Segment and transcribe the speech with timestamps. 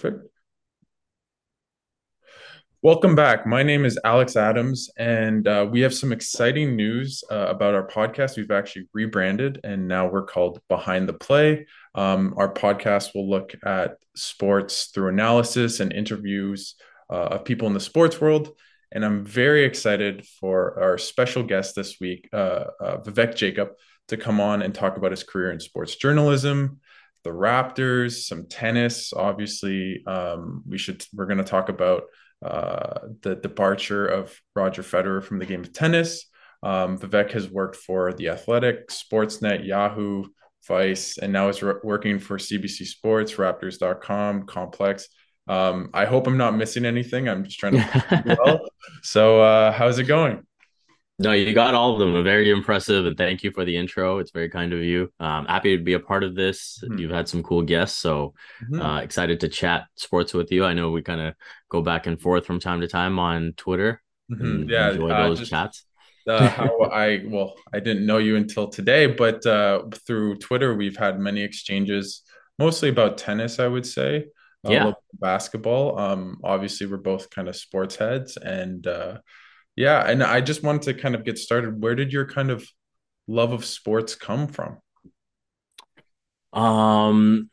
[0.00, 0.30] Perfect.
[2.80, 3.46] Welcome back.
[3.46, 7.86] My name is Alex Adams, and uh, we have some exciting news uh, about our
[7.86, 8.38] podcast.
[8.38, 11.66] We've actually rebranded, and now we're called Behind the Play.
[11.94, 16.76] Um, our podcast will look at sports through analysis and interviews
[17.10, 18.56] uh, of people in the sports world.
[18.92, 23.72] And I'm very excited for our special guest this week, uh, uh, Vivek Jacob,
[24.08, 26.80] to come on and talk about his career in sports journalism,
[27.24, 29.12] the Raptors, some tennis.
[29.12, 31.04] Obviously, um, we should.
[31.12, 32.04] We're going to talk about
[32.44, 36.26] uh, the departure of Roger Federer from the game of tennis.
[36.62, 40.24] Um, Vivek has worked for The Athletic, Sportsnet, Yahoo,
[40.66, 45.08] Vice, and now is re- working for CBC Sports, Raptors.com, Complex.
[45.48, 47.28] Um, I hope I'm not missing anything.
[47.28, 48.60] I'm just trying to well.
[49.02, 50.46] So, uh, how's it going?
[51.22, 52.24] No, you got all of them.
[52.24, 54.18] Very impressive, and thank you for the intro.
[54.20, 55.12] It's very kind of you.
[55.20, 56.82] Um, happy to be a part of this.
[56.82, 56.98] Mm-hmm.
[56.98, 58.32] You've had some cool guests, so
[58.64, 58.80] mm-hmm.
[58.80, 60.64] uh, excited to chat sports with you.
[60.64, 61.34] I know we kind of
[61.68, 64.02] go back and forth from time to time on Twitter.
[64.32, 64.70] Mm-hmm.
[64.70, 65.84] Yeah, enjoy uh, those just, chats.
[66.26, 70.96] uh, how I well, I didn't know you until today, but uh, through Twitter, we've
[70.96, 72.22] had many exchanges,
[72.58, 73.58] mostly about tennis.
[73.58, 74.24] I would say,
[74.66, 75.98] uh, yeah, basketball.
[75.98, 79.18] Um, obviously, we're both kind of sports heads, and uh,
[79.76, 81.80] yeah, and I just wanted to kind of get started.
[81.80, 82.68] Where did your kind of
[83.26, 84.78] love of sports come from?
[86.52, 87.50] Um,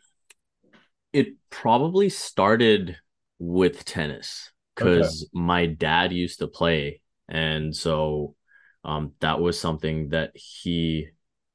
[1.13, 2.97] it probably started
[3.39, 5.39] with tennis because okay.
[5.39, 8.35] my dad used to play, and so
[8.83, 11.09] um, that was something that he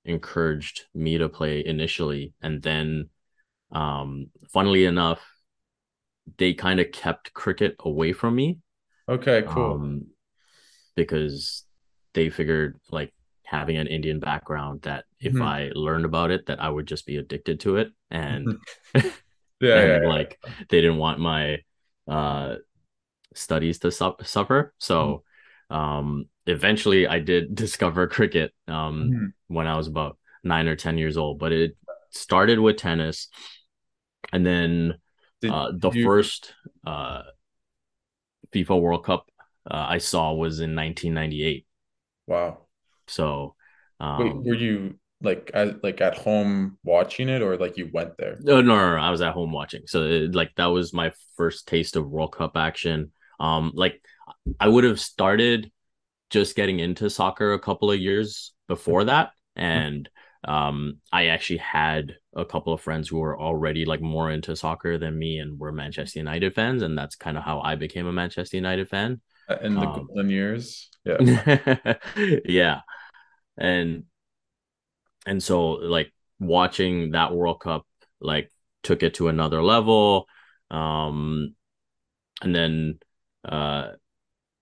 [0.05, 3.11] encouraged me to play initially, and then,
[3.73, 5.21] um, funnily enough,
[6.39, 8.59] they kind of kept cricket away from me.
[9.09, 9.73] Okay, cool.
[9.73, 10.07] Um,
[10.95, 11.65] because
[12.15, 13.13] they figured like
[13.45, 15.43] having an Indian background that if mm-hmm.
[15.43, 18.59] I learned about it that I would just be addicted to it and
[18.95, 19.03] yeah,
[19.61, 20.53] and yeah, like yeah.
[20.71, 21.59] they didn't want my
[22.09, 22.57] uh
[23.35, 25.23] studies to su- suffer so
[25.71, 25.77] mm-hmm.
[25.77, 29.55] um eventually I did discover cricket um mm-hmm.
[29.55, 31.77] when I was about 9 or 10 years old but it
[32.11, 33.29] started with tennis
[34.33, 34.95] and then
[35.43, 36.05] did uh the you...
[36.05, 36.55] first
[36.87, 37.23] uh
[38.53, 39.27] FIFA World Cup
[39.71, 41.67] uh, I saw was in 1998.
[42.27, 42.59] Wow.
[43.07, 43.55] So,
[44.01, 48.17] um, Wait, were you like at, like at home watching it, or like you went
[48.19, 48.37] there?
[48.41, 49.83] No, no, no, no I was at home watching.
[49.87, 53.13] So, it, like that was my first taste of World Cup action.
[53.39, 54.03] Um, like
[54.59, 55.71] I would have started
[56.31, 60.09] just getting into soccer a couple of years before that, and
[60.45, 64.99] um, I actually had a couple of friends who were already like more into soccer
[64.99, 68.13] than me and were Manchester United fans, and that's kind of how I became a
[68.13, 69.21] Manchester United fan
[69.63, 70.89] in the um, golden years.
[71.05, 71.97] Yeah.
[72.45, 72.81] yeah.
[73.57, 74.05] And
[75.27, 77.87] and so like watching that World Cup
[78.21, 78.51] like
[78.83, 80.27] took it to another level.
[80.71, 81.55] Um
[82.41, 82.99] and then
[83.45, 83.91] uh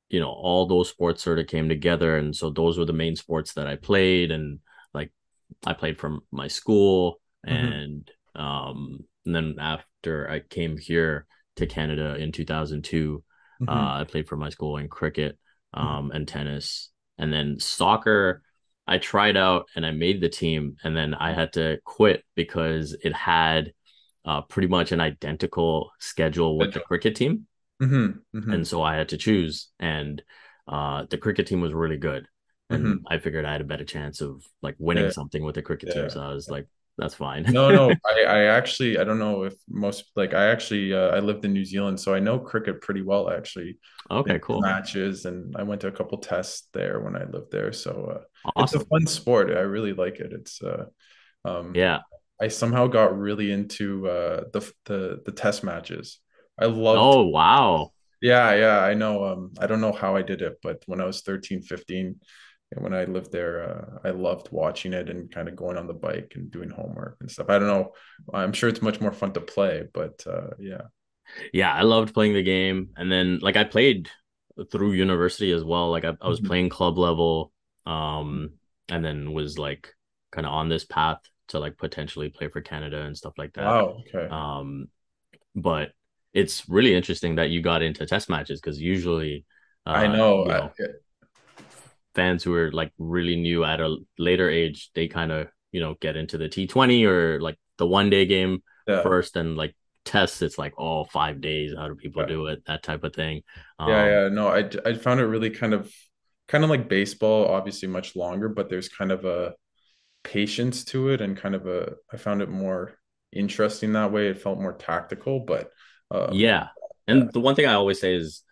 [0.09, 3.17] you know all those sports sort of came together and so those were the main
[3.17, 4.59] sports that I played and
[4.93, 5.13] like
[5.65, 7.73] I played from my school mm-hmm.
[7.73, 11.27] and um and then after I came here
[11.57, 13.23] to Canada in 2002
[13.61, 13.69] Mm-hmm.
[13.69, 15.39] Uh, I played for my school in cricket
[15.75, 15.87] mm-hmm.
[15.87, 16.17] um, mm-hmm.
[16.17, 18.43] and tennis, and then soccer.
[18.87, 22.97] I tried out and I made the team, and then I had to quit because
[23.05, 23.73] it had
[24.25, 27.47] uh, pretty much an identical schedule with the cricket team,
[27.81, 28.37] mm-hmm.
[28.37, 28.53] Mm-hmm.
[28.53, 29.69] and so I had to choose.
[29.79, 30.23] And
[30.67, 32.27] uh, the cricket team was really good,
[32.69, 33.07] and mm-hmm.
[33.07, 35.11] I figured I had a better chance of like winning yeah.
[35.11, 36.03] something with the cricket yeah.
[36.03, 36.11] team.
[36.11, 36.67] So I was like,
[37.01, 37.45] that's fine.
[37.49, 41.21] no, no, I, I actually I don't know if most like I actually uh, I
[41.21, 43.79] lived in New Zealand, so I know cricket pretty well actually.
[44.11, 44.61] Okay, cool.
[44.61, 47.73] Matches, and I went to a couple tests there when I lived there.
[47.73, 47.91] So
[48.45, 48.81] uh, awesome.
[48.81, 49.51] it's a fun sport.
[49.51, 50.33] I really like it.
[50.33, 50.85] It's uh,
[51.45, 52.01] um, yeah.
[52.41, 56.21] I somehow got really into uh, the the the test matches.
[56.59, 56.99] I love.
[56.99, 57.93] Oh wow.
[58.21, 59.25] Yeah, yeah, I know.
[59.25, 62.21] Um, I don't know how I did it, but when I was 13, 15,
[62.73, 65.87] and when I lived there, uh, I loved watching it and kind of going on
[65.87, 67.49] the bike and doing homework and stuff.
[67.49, 67.93] I don't know.
[68.33, 70.83] I'm sure it's much more fun to play, but uh, yeah.
[71.53, 74.09] Yeah, I loved playing the game, and then like I played
[74.71, 75.91] through university as well.
[75.91, 76.47] Like I, I was mm-hmm.
[76.49, 77.53] playing club level,
[77.87, 78.51] um,
[78.89, 79.95] and then was like
[80.33, 83.65] kind of on this path to like potentially play for Canada and stuff like that.
[83.65, 84.03] Wow.
[84.09, 84.29] Okay.
[84.29, 84.87] Um,
[85.55, 85.91] but
[86.33, 89.45] it's really interesting that you got into test matches because usually,
[89.87, 90.85] uh, I know, you know I,
[92.15, 95.95] fans who are like really new at a later age, they kind of you know
[96.01, 99.03] get into the T20 or like the one day game yeah.
[99.03, 99.75] first, and like
[100.07, 103.15] tests it's like all oh five days how do people do it that type of
[103.15, 103.43] thing
[103.79, 105.93] um, yeah yeah no i i found it really kind of
[106.49, 109.53] kind of like baseball obviously much longer but there's kind of a
[110.25, 112.95] patience to it and kind of a i found it more
[113.31, 115.71] interesting that way it felt more tactical but
[116.11, 116.69] Um, yeah.
[117.07, 117.29] And yeah.
[117.33, 118.43] the one thing I always say is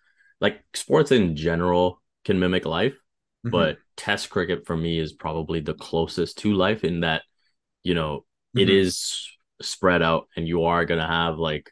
[0.41, 2.97] like sports in general can mimic life,
[3.45, 3.51] mm-hmm.
[3.51, 7.23] but test cricket for me is probably the closest to life in that,
[7.83, 8.25] you know,
[8.57, 8.61] mm-hmm.
[8.61, 9.29] it is
[9.61, 11.71] spread out and you are going to have like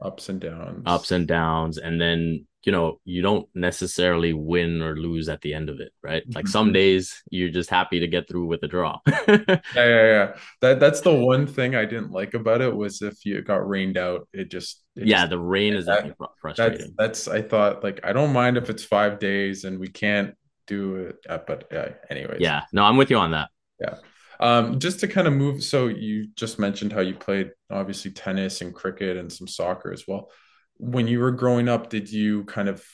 [0.00, 1.78] ups and downs, ups and downs.
[1.78, 5.92] And then you know you don't necessarily win or lose at the end of it
[6.02, 6.50] right like mm-hmm.
[6.50, 10.80] some days you're just happy to get through with a draw yeah yeah yeah that
[10.80, 14.28] that's the one thing i didn't like about it was if you got rained out
[14.32, 18.00] it just it yeah just, the rain is that, frustrating that's, that's i thought like
[18.04, 20.34] i don't mind if it's five days and we can't
[20.68, 23.48] do it uh, but uh, anyways yeah no i'm with you on that
[23.80, 23.96] yeah
[24.40, 28.60] um, just to kind of move so you just mentioned how you played obviously tennis
[28.60, 30.30] and cricket and some soccer as well
[30.78, 32.84] when you were growing up, did you kind of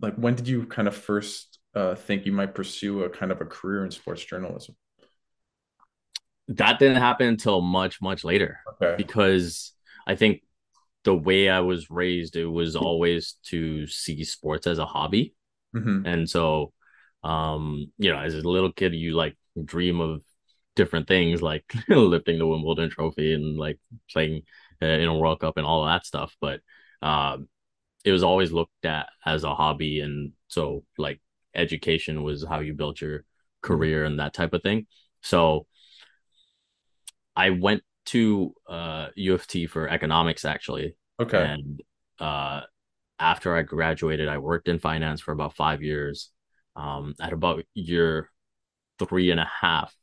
[0.00, 3.40] like when did you kind of first uh, think you might pursue a kind of
[3.40, 4.76] a career in sports journalism?
[6.48, 8.60] That didn't happen until much, much later.
[8.74, 8.94] Okay.
[8.96, 9.72] Because
[10.06, 10.42] I think
[11.04, 15.34] the way I was raised, it was always to see sports as a hobby.
[15.74, 16.06] Mm-hmm.
[16.06, 16.72] And so,
[17.22, 20.22] um, you know, as a little kid, you like dream of
[20.74, 23.78] different things like lifting the Wimbledon trophy and like
[24.10, 24.42] playing
[24.80, 26.34] uh, in a World Cup and all that stuff.
[26.40, 26.60] But
[27.00, 27.48] um,
[28.04, 31.20] it was always looked at as a hobby, and so like
[31.54, 33.24] education was how you built your
[33.60, 34.86] career and that type of thing.
[35.20, 35.66] So
[37.36, 40.96] I went to uh, U of T for economics actually.
[41.20, 41.38] Okay.
[41.38, 41.80] And
[42.18, 42.62] uh,
[43.18, 46.30] after I graduated, I worked in finance for about five years.
[46.74, 48.30] Um, at about year
[48.98, 49.94] three and a half,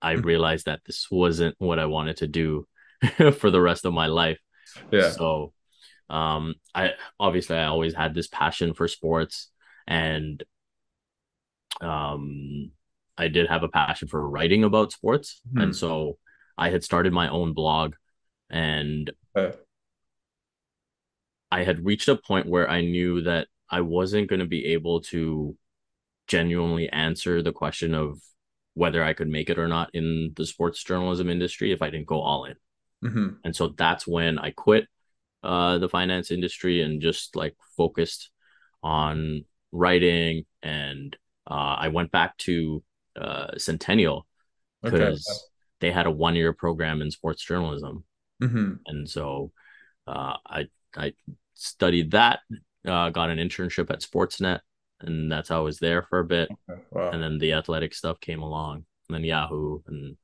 [0.00, 0.26] I mm-hmm.
[0.26, 2.66] realized that this wasn't what I wanted to do
[3.38, 4.38] for the rest of my life.
[4.90, 5.10] Yeah.
[5.10, 5.52] So
[6.08, 9.50] um, I obviously I always had this passion for sports,
[9.86, 10.42] and
[11.80, 12.70] um,
[13.16, 15.60] I did have a passion for writing about sports, hmm.
[15.60, 16.18] and so
[16.56, 17.94] I had started my own blog,
[18.50, 19.56] and okay.
[21.50, 25.00] I had reached a point where I knew that I wasn't going to be able
[25.02, 25.56] to
[26.26, 28.18] genuinely answer the question of
[28.74, 32.06] whether I could make it or not in the sports journalism industry if I didn't
[32.06, 32.56] go all in.
[33.04, 33.28] Mm-hmm.
[33.44, 34.86] And so that's when I quit
[35.42, 38.30] uh, the finance industry and just like focused
[38.82, 40.44] on writing.
[40.62, 41.16] And
[41.48, 42.82] uh, I went back to
[43.14, 44.26] uh, Centennial
[44.82, 45.38] because okay.
[45.80, 48.04] they had a one year program in sports journalism.
[48.42, 48.74] Mm-hmm.
[48.86, 49.52] And so
[50.06, 50.66] uh, I
[50.96, 51.12] I
[51.54, 52.40] studied that,
[52.86, 54.60] uh, got an internship at Sportsnet,
[55.06, 56.48] and that's how I was there for a bit.
[56.70, 56.80] Okay.
[56.90, 57.10] Wow.
[57.10, 60.16] And then the athletic stuff came along, and then Yahoo, and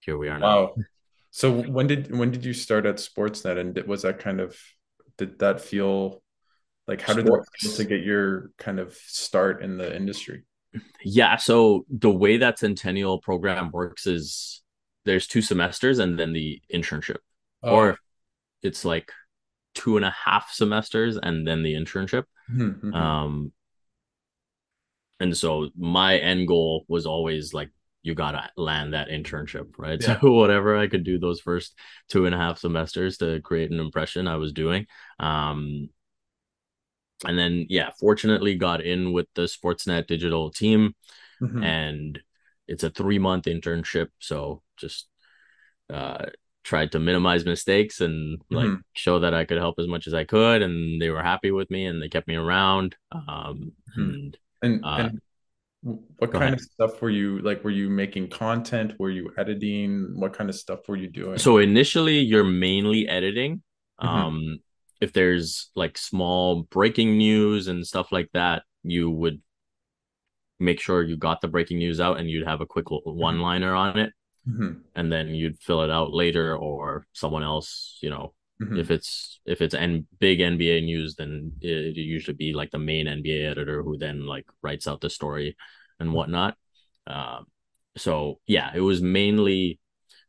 [0.00, 0.46] here we are now.
[0.46, 0.74] Wow.
[1.30, 4.56] So when did when did you start at Sportsnet, and was that kind of
[5.18, 6.22] did that feel
[6.86, 7.48] like how did Sports.
[7.50, 10.44] that feel to get your kind of start in the industry?
[11.04, 14.62] Yeah, so the way that Centennial program works is
[15.04, 17.18] there's two semesters and then the internship,
[17.62, 17.70] oh.
[17.70, 17.98] or
[18.62, 19.10] it's like
[19.74, 22.24] two and a half semesters and then the internship.
[22.50, 22.94] Mm-hmm.
[22.94, 23.52] Um,
[25.20, 27.70] and so my end goal was always like
[28.02, 30.00] you gotta land that internship, right?
[30.00, 30.20] Yeah.
[30.20, 31.76] So whatever I could do those first
[32.08, 34.86] two and a half semesters to create an impression, I was doing.
[35.18, 35.88] Um,
[37.24, 40.94] and then yeah, fortunately got in with the Sportsnet digital team,
[41.42, 41.62] mm-hmm.
[41.62, 42.20] and
[42.68, 44.08] it's a three month internship.
[44.18, 45.08] So just
[45.92, 46.26] uh,
[46.62, 48.80] tried to minimize mistakes and like mm-hmm.
[48.92, 51.70] show that I could help as much as I could, and they were happy with
[51.70, 52.96] me and they kept me around.
[53.10, 54.00] Um, mm-hmm.
[54.00, 55.20] and and, uh, and
[56.16, 56.54] what kind ahead.
[56.54, 57.62] of stuff were you like?
[57.62, 58.94] Were you making content?
[58.98, 60.12] Were you editing?
[60.14, 61.38] What kind of stuff were you doing?
[61.38, 63.62] So initially, you're mainly editing.
[64.00, 64.08] Mm-hmm.
[64.08, 64.58] Um,
[65.00, 69.40] if there's like small breaking news and stuff like that, you would
[70.58, 73.10] make sure you got the breaking news out and you'd have a quick mm-hmm.
[73.10, 74.12] one liner on it.
[74.48, 74.80] Mm-hmm.
[74.94, 78.32] And then you'd fill it out later, or someone else, you know,
[78.62, 78.78] Mm-hmm.
[78.78, 82.78] If it's if it's n big NBA news, then it, it usually be like the
[82.78, 85.56] main NBA editor who then like writes out the story
[86.00, 86.56] and whatnot.
[87.06, 87.46] Um,
[87.96, 89.78] so yeah, it was mainly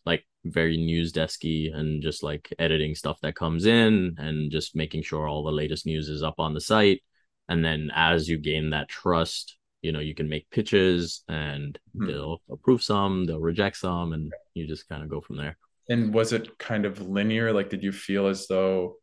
[0.06, 5.04] like very news desky and just like editing stuff that comes in and just making
[5.04, 7.02] sure all the latest news is up on the site.
[7.50, 12.08] And then as you gain that trust, you know, you can make pitches and mm-hmm.
[12.08, 15.58] they'll approve some, they'll reject some, and you just kind of go from there.
[15.89, 17.53] And was it kind of linear?
[17.53, 18.96] Like, did you feel as though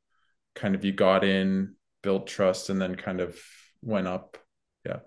[0.55, 3.39] kind of you got in, built trust, and then kind of
[3.83, 4.37] went up?
[4.85, 4.99] Yeah.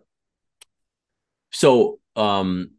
[1.51, 2.71] So, um,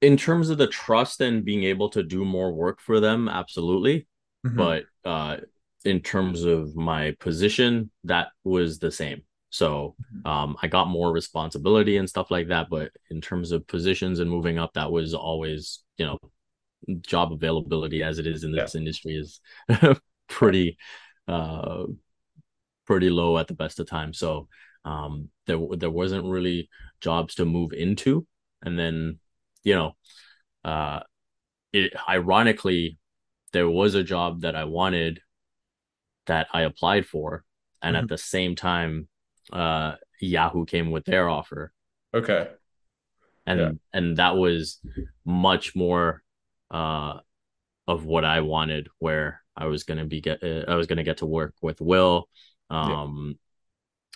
[0.00, 4.06] in terms of the trust and being able to do more work for them, absolutely.
[4.46, 4.56] Mm-hmm.
[4.56, 5.38] But uh,
[5.84, 9.22] in terms of my position, that was the same.
[9.50, 10.28] So mm-hmm.
[10.28, 12.68] um, I got more responsibility and stuff like that.
[12.68, 16.18] But in terms of positions and moving up, that was always, you know,
[17.00, 18.78] job availability as it is in this yeah.
[18.78, 19.40] industry is
[20.28, 20.76] pretty
[21.28, 21.84] uh
[22.86, 24.18] pretty low at the best of times.
[24.18, 24.48] So
[24.84, 28.26] um, there there wasn't really jobs to move into,
[28.62, 29.18] and then
[29.62, 29.96] you know,
[30.64, 31.00] uh,
[31.72, 32.98] it ironically
[33.52, 35.20] there was a job that I wanted
[36.26, 37.44] that I applied for,
[37.82, 38.04] and mm-hmm.
[38.04, 39.08] at the same time,
[39.52, 41.72] uh, Yahoo came with their offer.
[42.14, 42.48] Okay.
[43.48, 43.70] And yeah.
[43.92, 44.80] and that was
[45.24, 46.22] much more
[46.70, 47.18] uh
[47.88, 50.98] of what I wanted where I was going to be get uh, I was going
[50.98, 52.28] to get to work with Will
[52.70, 53.36] um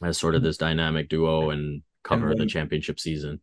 [0.03, 0.09] yeah.
[0.09, 3.41] as sort of this dynamic duo and cover and when, the championship season.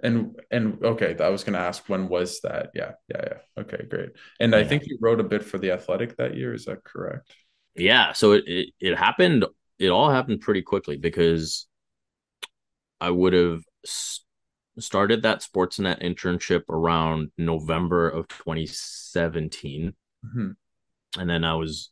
[0.00, 2.70] And and okay, I was going to ask when was that?
[2.74, 2.92] Yeah.
[3.08, 3.62] Yeah, yeah.
[3.62, 4.10] Okay, great.
[4.38, 4.58] And yeah.
[4.58, 7.34] I think you wrote a bit for the Athletic that year, is that correct?
[7.74, 9.44] Yeah, so it it, it happened
[9.78, 11.66] it all happened pretty quickly because
[13.00, 13.62] I would have
[14.78, 19.94] started that Sportsnet internship around November of 2017.
[20.24, 20.50] Mm-hmm.
[21.20, 21.90] And then I was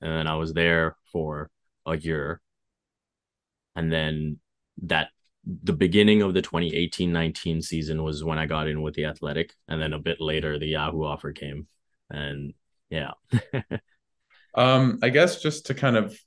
[0.00, 1.50] and then I was there for
[1.86, 2.40] a year.
[3.74, 4.38] And then
[4.82, 5.08] that
[5.44, 9.80] the beginning of the 2018-19 season was when I got in with the Athletic and
[9.80, 11.68] then a bit later the Yahoo offer came
[12.10, 12.52] and
[12.90, 13.12] yeah.
[14.54, 16.18] um I guess just to kind of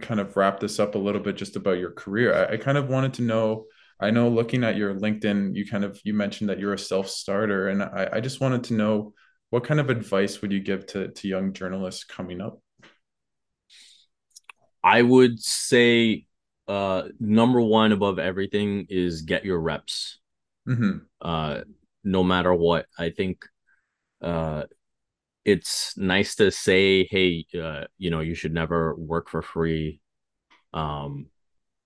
[0.00, 2.34] kind of wrap this up a little bit just about your career.
[2.34, 3.66] I, I kind of wanted to know
[4.00, 7.68] I know looking at your LinkedIn, you kind of you mentioned that you're a self-starter,
[7.68, 9.14] and I, I just wanted to know
[9.50, 12.60] what kind of advice would you give to to young journalists coming up?
[14.82, 16.26] I would say
[16.66, 20.18] uh number one above everything is get your reps.
[20.68, 20.98] Mm-hmm.
[21.20, 21.60] Uh
[22.04, 22.86] no matter what.
[22.98, 23.44] I think
[24.22, 24.64] uh
[25.44, 29.98] it's nice to say, hey, uh, you know, you should never work for free.
[30.74, 31.28] Um,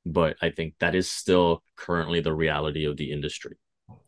[0.05, 3.57] but I think that is still currently the reality of the industry.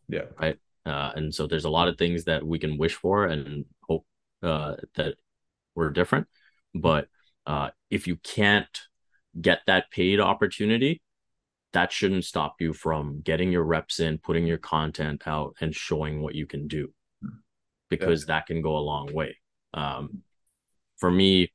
[0.07, 0.25] Yeah.
[0.39, 0.57] Right.
[0.85, 4.05] Uh, and so there's a lot of things that we can wish for and hope
[4.43, 5.15] uh, that
[5.73, 6.27] we're different.
[6.73, 7.07] But
[7.47, 8.67] uh, if you can't
[9.39, 11.01] get that paid opportunity,
[11.73, 16.21] that shouldn't stop you from getting your reps in, putting your content out, and showing
[16.21, 16.93] what you can do,
[17.89, 18.35] because yeah.
[18.35, 19.37] that can go a long way.
[19.73, 20.21] Um,
[20.97, 21.51] for me,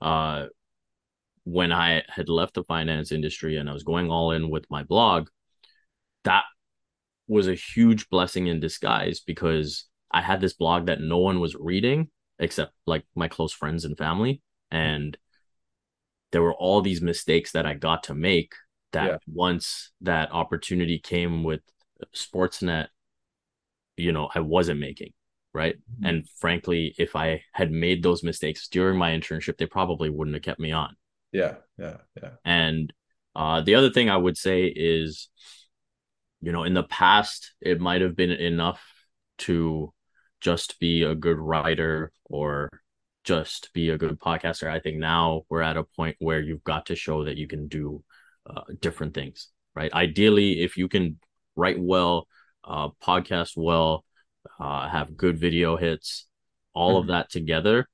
[0.00, 0.46] uh,
[1.44, 4.82] when I had left the finance industry and I was going all in with my
[4.82, 5.28] blog,
[6.24, 6.44] that
[7.28, 11.54] was a huge blessing in disguise because I had this blog that no one was
[11.54, 12.08] reading
[12.38, 14.42] except like my close friends and family.
[14.70, 15.16] And
[16.32, 18.54] there were all these mistakes that I got to make
[18.92, 19.16] that yeah.
[19.26, 21.60] once that opportunity came with
[22.14, 22.88] Sportsnet,
[23.96, 25.12] you know, I wasn't making.
[25.52, 25.76] Right.
[25.76, 26.06] Mm-hmm.
[26.06, 30.42] And frankly, if I had made those mistakes during my internship, they probably wouldn't have
[30.42, 30.96] kept me on.
[31.34, 32.30] Yeah, yeah, yeah.
[32.44, 32.92] And
[33.34, 35.28] uh, the other thing I would say is,
[36.40, 38.80] you know, in the past, it might have been enough
[39.38, 39.92] to
[40.40, 42.70] just be a good writer or
[43.24, 44.70] just be a good podcaster.
[44.70, 47.66] I think now we're at a point where you've got to show that you can
[47.66, 48.04] do
[48.46, 49.92] uh, different things, right?
[49.92, 51.18] Ideally, if you can
[51.56, 52.28] write well,
[52.62, 54.04] uh, podcast well,
[54.60, 56.28] uh, have good video hits,
[56.74, 57.00] all mm-hmm.
[57.00, 57.88] of that together,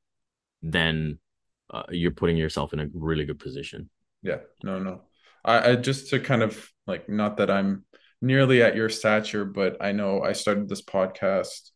[0.61, 1.18] then
[1.71, 3.89] uh, you're putting yourself in a really good position.
[4.23, 5.03] Yeah, no, no.
[5.45, 7.85] I, I just to kind of like not that I'm
[8.21, 11.71] nearly at your stature, but I know I started this podcast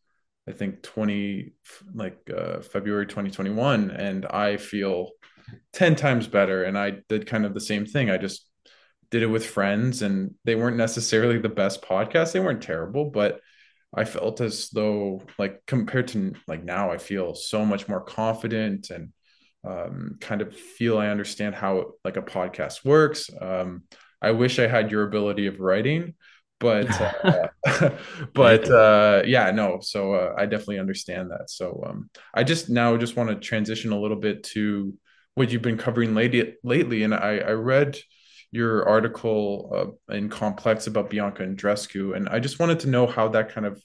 [0.48, 1.52] I think 20
[1.94, 5.10] like uh, February 2021 and I feel
[5.72, 8.10] 10 times better and I did kind of the same thing.
[8.10, 8.46] I just
[9.10, 12.32] did it with friends and they weren't necessarily the best podcast.
[12.32, 13.40] They weren't terrible, but
[13.94, 18.90] I felt as though like compared to like now I feel so much more confident
[18.90, 19.12] and
[19.64, 23.30] um, kind of feel I understand how like a podcast works.
[23.40, 23.84] Um,
[24.20, 26.14] I wish I had your ability of writing,
[26.60, 26.88] but
[27.24, 27.90] uh,
[28.34, 29.78] but uh, yeah, no.
[29.80, 31.50] So uh, I definitely understand that.
[31.50, 34.94] So um, I just now just want to transition a little bit to
[35.34, 36.54] what you've been covering lately.
[36.62, 37.98] Lately, and I I read
[38.50, 43.28] your article uh, in Complex about Bianca Andreescu, and I just wanted to know how
[43.28, 43.82] that kind of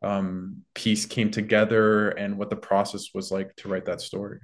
[0.00, 4.40] um, piece came together and what the process was like to write that story.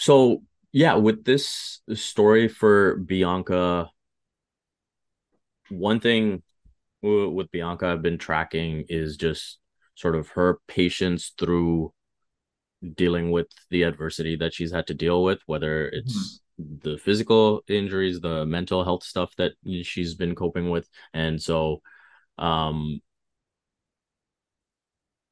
[0.00, 0.42] So
[0.72, 3.90] yeah, with this story for Bianca,
[5.68, 6.42] one thing
[7.02, 9.58] with Bianca I've been tracking is just
[9.96, 11.92] sort of her patience through
[12.94, 16.90] dealing with the adversity that she's had to deal with, whether it's mm-hmm.
[16.92, 19.52] the physical injuries, the mental health stuff that
[19.82, 20.88] she's been coping with.
[21.12, 21.82] And so
[22.38, 23.02] um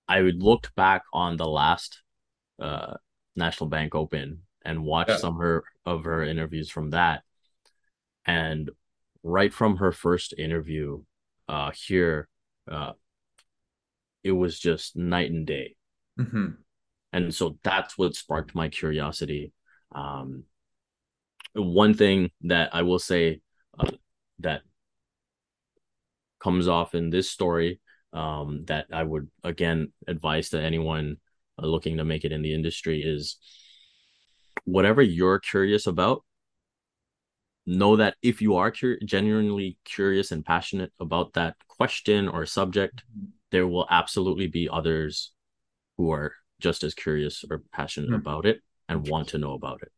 [0.06, 2.02] I would look back on the last
[2.60, 2.96] uh
[3.34, 5.16] National Bank Open and watch yeah.
[5.16, 7.22] some of her of her interviews from that.
[8.24, 8.70] And
[9.22, 11.02] right from her first interview
[11.48, 12.28] uh here,
[12.70, 12.92] uh
[14.22, 15.76] it was just night and day.
[16.18, 16.48] Mm-hmm.
[17.12, 19.52] And so that's what sparked my curiosity.
[19.94, 20.44] Um
[21.54, 23.40] one thing that I will say
[23.78, 23.90] uh,
[24.40, 24.62] that
[26.40, 27.80] comes off in this story
[28.12, 31.16] um, that I would again advise to anyone
[31.60, 33.36] uh, looking to make it in the industry is
[34.64, 36.24] whatever you're curious about.
[37.66, 43.02] Know that if you are cur- genuinely curious and passionate about that question or subject,
[43.50, 45.32] there will absolutely be others
[45.96, 48.26] who are just as curious or passionate mm-hmm.
[48.26, 49.92] about it and want to know about it.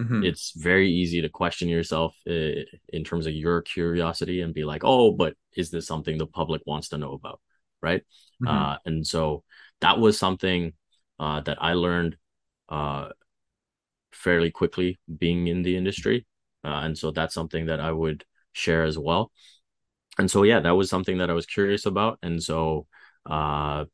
[0.00, 0.24] Mm-hmm.
[0.24, 4.82] It's very easy to question yourself uh, in terms of your curiosity and be like,
[4.84, 7.40] oh, but is this something the public wants to know about?
[7.80, 8.02] Right.
[8.42, 8.48] Mm-hmm.
[8.48, 9.44] Uh, and so
[9.80, 10.72] that was something
[11.18, 12.16] uh, that I learned
[12.68, 13.08] uh,
[14.12, 16.26] fairly quickly being in the industry.
[16.64, 19.32] Uh, and so that's something that I would share as well.
[20.18, 22.18] And so, yeah, that was something that I was curious about.
[22.22, 22.86] And so
[23.28, 23.86] uh,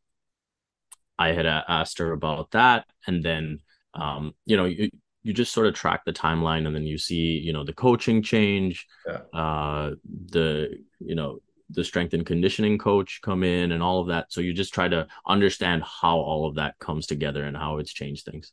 [1.19, 2.87] I had asked her about that.
[3.07, 3.61] And then,
[3.95, 4.91] um, you know, you,
[5.23, 8.23] you just sort of track the timeline and then you see you know the coaching
[8.23, 9.39] change yeah.
[9.39, 9.91] uh
[10.31, 14.41] the you know the strength and conditioning coach come in and all of that so
[14.41, 18.25] you just try to understand how all of that comes together and how it's changed
[18.25, 18.53] things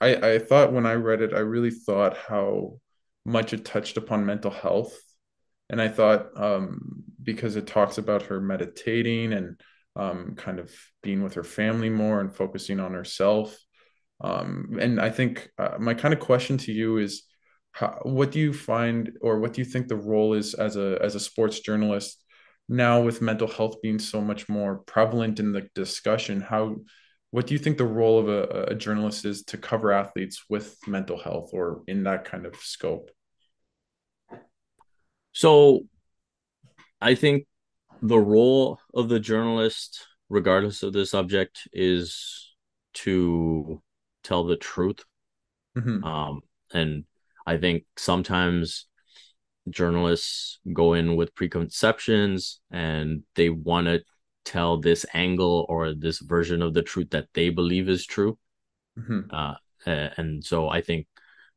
[0.00, 2.78] i i thought when i read it i really thought how
[3.24, 4.98] much it touched upon mental health
[5.70, 9.60] and i thought um because it talks about her meditating and
[9.96, 13.56] um kind of being with her family more and focusing on herself
[14.20, 17.22] um, and I think uh, my kind of question to you is,
[17.72, 20.98] how, what do you find, or what do you think the role is as a
[21.02, 22.24] as a sports journalist
[22.68, 26.40] now with mental health being so much more prevalent in the discussion?
[26.40, 26.76] How,
[27.30, 30.78] what do you think the role of a, a journalist is to cover athletes with
[30.86, 33.10] mental health or in that kind of scope?
[35.32, 35.82] So,
[37.00, 37.46] I think
[38.02, 42.54] the role of the journalist, regardless of the subject, is
[42.94, 43.82] to
[44.24, 45.04] tell the truth.
[45.76, 46.02] Mm-hmm.
[46.02, 46.40] Um,
[46.72, 47.04] and
[47.46, 48.86] I think sometimes
[49.70, 54.02] journalists go in with preconceptions and they want to
[54.48, 58.38] tell this angle or this version of the truth that they believe is true.
[58.98, 59.30] Mm-hmm.
[59.30, 59.54] Uh,
[59.86, 61.06] and so I think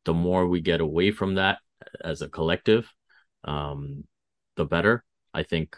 [0.04, 1.60] the more we get away from that
[2.04, 2.92] as a collective,
[3.46, 4.04] um,
[4.58, 5.04] the better.
[5.34, 5.78] I think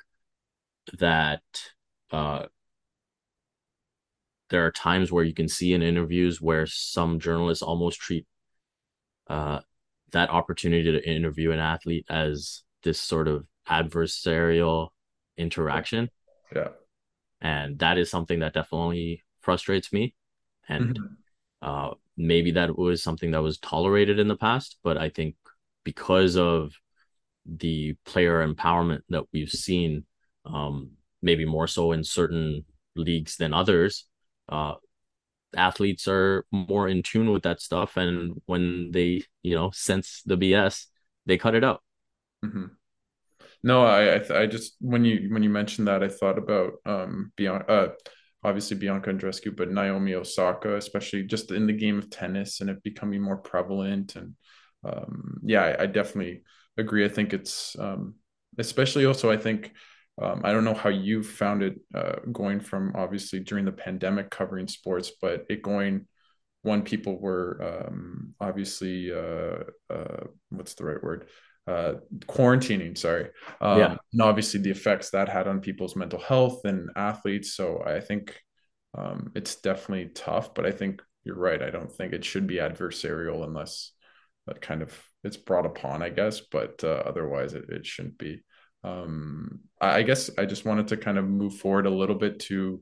[0.99, 1.43] that
[2.11, 2.45] uh,
[4.49, 8.25] there are times where you can see in interviews where some journalists almost treat
[9.27, 9.59] uh,
[10.11, 14.89] that opportunity to interview an athlete as this sort of adversarial
[15.37, 16.09] interaction.
[16.55, 16.69] Yeah.
[17.43, 20.15] And that is something that definitely frustrates me.
[20.67, 21.13] And mm-hmm.
[21.61, 25.35] uh, maybe that was something that was tolerated in the past, but I think
[25.83, 26.73] because of
[27.45, 30.05] the player empowerment that we've seen,
[30.45, 32.63] um, maybe more so in certain
[32.95, 34.05] leagues than others,
[34.47, 34.75] uh,
[35.55, 40.37] athletes are more in tune with that stuff, and when they you know sense the
[40.37, 40.85] BS,
[41.25, 41.83] they cut it out.
[42.43, 42.65] Mm-hmm.
[43.63, 47.31] No, I I, I, just when you when you mentioned that, I thought about um
[47.35, 47.89] beyond uh
[48.43, 52.83] obviously Bianca Andreescu, but Naomi Osaka, especially just in the game of tennis and it
[52.83, 54.15] becoming more prevalent.
[54.15, 54.35] And
[54.83, 56.43] um, yeah, I, I, definitely
[56.77, 57.05] agree.
[57.05, 58.15] I think it's um,
[58.57, 59.71] especially also I think
[60.21, 64.29] um, I don't know how you found it uh, going from obviously during the pandemic
[64.29, 66.05] covering sports, but it going
[66.63, 71.27] when people were um, obviously uh, uh, what's the right word
[71.67, 71.93] uh,
[72.25, 72.97] quarantining.
[72.97, 73.29] Sorry,
[73.61, 73.95] um, yeah.
[74.11, 77.55] and obviously the effects that had on people's mental health and athletes.
[77.55, 78.39] So I think
[78.97, 81.61] um, it's definitely tough, but I think you're right.
[81.61, 83.91] I don't think it should be adversarial unless
[84.47, 88.43] that kind of it's brought upon, I guess, but uh, otherwise it, it shouldn't be
[88.83, 92.81] um, I guess I just wanted to kind of move forward a little bit to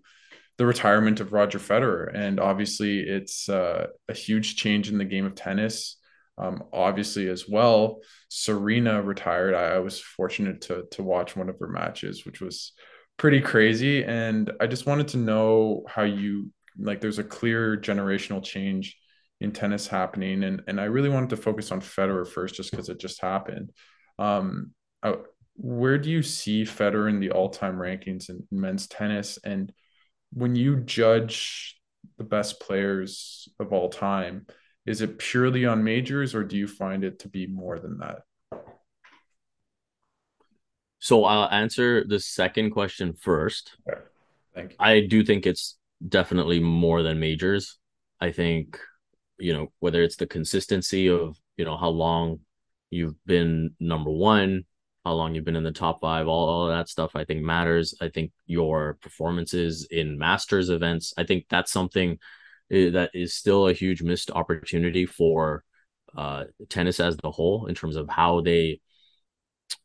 [0.57, 5.25] the retirement of Roger Federer, and obviously it's uh, a huge change in the game
[5.25, 5.97] of tennis.
[6.41, 9.53] Um, obviously, as well, Serena retired.
[9.53, 12.73] I, I, was fortunate to to watch one of her matches, which was
[13.17, 14.03] pretty crazy.
[14.03, 16.99] And I just wanted to know how you like.
[16.99, 18.97] There's a clear generational change
[19.39, 22.89] in tennis happening, and and I really wanted to focus on Federer first, just because
[22.89, 23.71] it just happened.
[24.17, 24.71] Um,
[25.03, 25.15] I,
[25.55, 29.37] where do you see Federer in the all-time rankings in men's tennis?
[29.43, 29.71] And
[30.33, 31.77] when you judge
[32.17, 34.47] the best players of all time,
[34.85, 38.23] is it purely on majors or do you find it to be more than that?
[40.99, 43.71] So I'll answer the second question first.
[43.89, 44.01] Okay.
[44.53, 44.77] Thank you.
[44.79, 47.77] I do think it's definitely more than majors.
[48.19, 48.79] I think,
[49.39, 52.39] you know, whether it's the consistency of, you know, how long
[52.91, 54.65] you've been number one,
[55.05, 57.95] how long you've been in the top five, all, all that stuff, I think matters.
[57.99, 62.19] I think your performances in masters events, I think that's something
[62.71, 65.63] that is still a huge missed opportunity for
[66.17, 68.79] uh, tennis as the whole in terms of how they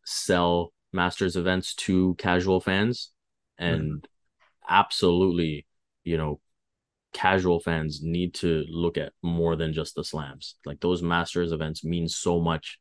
[0.05, 3.11] sell Masters events to casual fans,
[3.59, 4.75] and mm-hmm.
[4.75, 5.67] absolutely,
[6.05, 6.41] you know,
[7.13, 10.55] casual fans need to look at more than just the slams.
[10.65, 12.79] Like those Masters events mean so much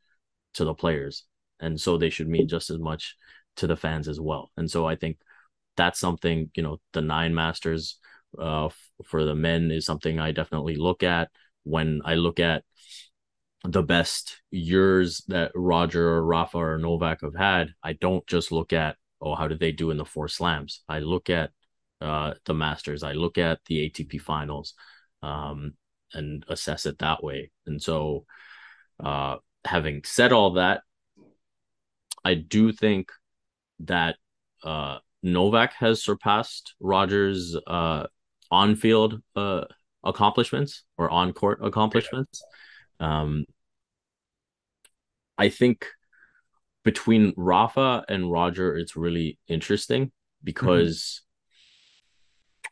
[0.54, 1.26] to the players,
[1.60, 3.16] and so they should mean just as much
[3.58, 4.52] to the fans as well.
[4.56, 5.18] And so I think
[5.76, 7.98] that's something you know the nine Masters
[8.40, 8.70] uh,
[9.06, 11.30] for the men is something I definitely look at
[11.64, 12.64] when I look at
[13.64, 18.74] the best years that Roger or Rafa or Novak have had, I don't just look
[18.74, 20.84] at, oh, how did they do in the four slams?
[20.88, 21.52] I look at
[22.02, 24.74] uh, the Masters, I look at the ATP finals
[25.24, 25.74] um,
[26.14, 27.52] and assess it that way.
[27.66, 28.26] And so,
[29.04, 30.82] uh, having said all that,
[32.24, 33.12] I do think
[33.80, 34.18] that
[34.64, 38.08] uh, Novak has surpassed Rogers' uh,
[38.52, 39.66] on field uh,
[40.04, 42.44] accomplishments or on court accomplishments.
[43.00, 43.46] Um,
[45.38, 45.88] I think
[46.84, 50.12] between Rafa and Roger, it's really interesting
[50.44, 51.22] because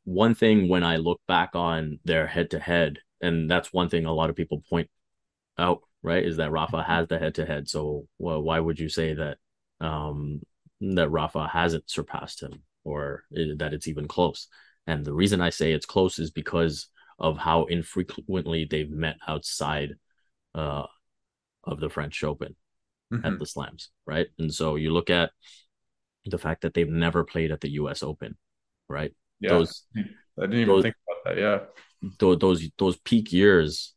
[0.08, 0.14] mm-hmm.
[0.14, 4.06] one thing when I look back on their head to head, and that's one thing
[4.06, 4.90] a lot of people point
[5.58, 6.92] out, right, is that Rafa mm-hmm.
[6.92, 7.68] has the head to head.
[7.68, 9.38] So, well, why would you say that
[9.82, 10.42] um,
[10.80, 14.48] that Rafa hasn't surpassed him or that it's even close?
[14.88, 16.88] And the reason I say it's close is because
[17.20, 19.96] of how infrequently they've met outside
[20.56, 20.86] uh,
[21.64, 22.56] of the French Open
[23.12, 23.26] mm-hmm.
[23.26, 24.28] at the slams, right?
[24.40, 25.32] And so you look at
[26.26, 28.38] the fact that they've never played at the US Open,
[28.90, 29.14] right?
[29.40, 29.50] Yeah.
[29.50, 30.02] Those, I
[30.42, 31.42] didn't even those, think about that.
[31.42, 31.60] Yeah.
[32.20, 33.94] Those those, those peak years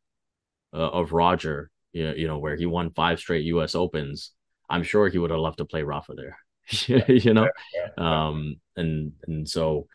[0.72, 4.32] uh, of Roger, you know, where he won five straight US Opens,
[4.68, 6.38] I'm sure he would have loved to play Rafa there.
[7.08, 7.48] you know?
[7.74, 9.86] Yeah, yeah, um and and so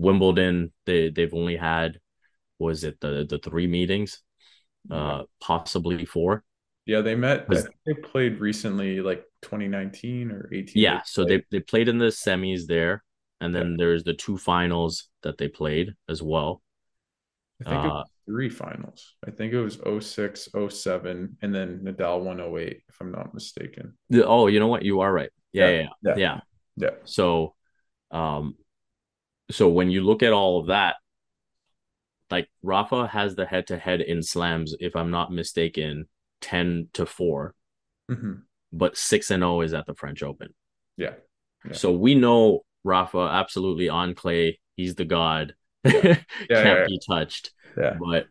[0.00, 1.98] Wimbledon, they they've only had
[2.58, 4.22] was it the the three meetings,
[4.90, 6.44] uh possibly four.
[6.86, 7.48] Yeah, they met.
[7.48, 10.82] they played recently, like 2019 or 18.
[10.82, 13.04] Yeah, so they they played in the semis there,
[13.40, 13.76] and then yeah.
[13.78, 16.62] there's the two finals that they played as well.
[17.60, 19.16] I think uh, it was three finals.
[19.26, 23.92] I think it was 06, 07, and then Nadal 108, if I'm not mistaken.
[24.08, 24.82] The, oh, you know what?
[24.82, 25.30] You are right.
[25.52, 25.88] Yeah, yeah, yeah.
[26.02, 26.14] Yeah.
[26.16, 26.40] yeah.
[26.76, 26.90] yeah.
[27.04, 27.54] So,
[28.10, 28.54] um,
[29.50, 30.96] so when you look at all of that,
[32.30, 36.06] like Rafa has the head to head in slams, if I'm not mistaken,
[36.40, 37.54] 10 to 4
[38.10, 38.32] mm-hmm.
[38.72, 40.54] but 6 and 0 is at the french open
[40.96, 41.14] yeah.
[41.64, 41.72] yeah.
[41.72, 45.92] so we know rafa absolutely on clay he's the god yeah.
[46.02, 47.96] can't yeah, be touched yeah.
[48.00, 48.26] but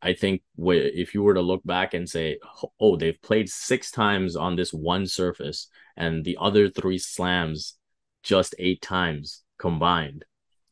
[0.00, 2.38] I think if you were to look back and say,
[2.78, 7.74] oh, they've played six times on this one surface and the other three slams
[8.22, 10.24] just eight times combined,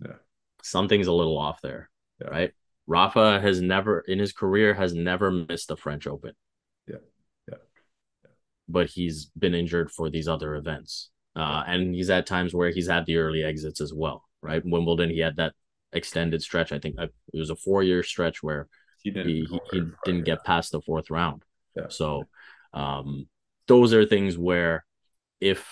[0.05, 0.17] yeah.
[0.63, 2.29] something's a little off there, yeah.
[2.29, 2.53] right?
[2.87, 6.33] Rafa has never in his career has never missed the French Open.
[6.87, 6.97] Yeah.
[7.49, 7.59] Yeah.
[8.25, 8.31] yeah.
[8.69, 11.11] But he's been injured for these other events.
[11.35, 14.63] Uh, and he's at times where he's had the early exits as well, right?
[14.65, 15.53] Wimbledon, he had that
[15.93, 16.73] extended stretch.
[16.73, 18.69] I think it was a four year stretch where
[19.03, 21.43] he didn't, he, he, he didn't get past the fourth round.
[21.77, 21.89] Yeah.
[21.89, 22.25] So
[22.73, 23.29] um,
[23.67, 24.85] those are things where
[25.41, 25.67] if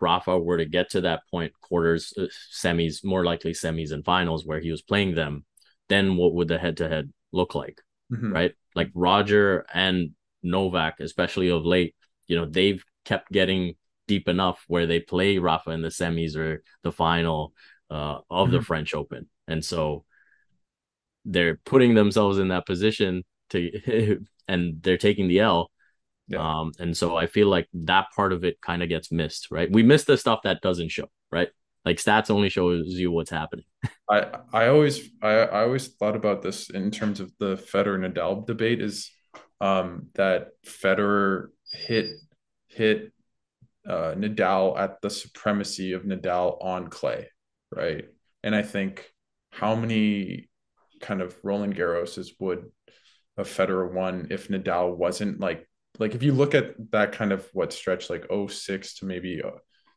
[0.00, 4.44] Rafa were to get to that point, quarters, uh, semis, more likely semis and finals
[4.44, 5.44] where he was playing them,
[5.88, 7.80] then what would the head to head look like?
[8.12, 8.32] Mm-hmm.
[8.32, 8.54] Right?
[8.74, 10.10] Like Roger and
[10.42, 11.94] Novak, especially of late,
[12.26, 13.74] you know, they've kept getting
[14.06, 17.52] deep enough where they play Rafa in the semis or the final
[17.90, 18.56] uh, of mm-hmm.
[18.56, 19.28] the French Open.
[19.48, 20.04] And so
[21.24, 25.70] they're putting themselves in that position to and they're taking the L.
[26.28, 26.38] Yeah.
[26.40, 29.70] Um, and so I feel like that part of it kind of gets missed, right?
[29.70, 31.48] We miss the stuff that doesn't show, right?
[31.84, 33.64] Like stats only shows you what's happening.
[34.10, 38.44] I I always I, I always thought about this in terms of the Federer Nadal
[38.46, 39.10] debate is
[39.60, 42.16] um, that Federer hit
[42.68, 43.12] hit
[43.88, 47.28] uh, Nadal at the supremacy of Nadal on clay,
[47.70, 48.06] right?
[48.42, 49.08] And I think
[49.50, 50.48] how many
[51.00, 52.64] kind of Roland Garroses would
[53.36, 57.48] a Federer won if Nadal wasn't like like if you look at that kind of
[57.52, 59.50] what stretch like 06 to maybe uh,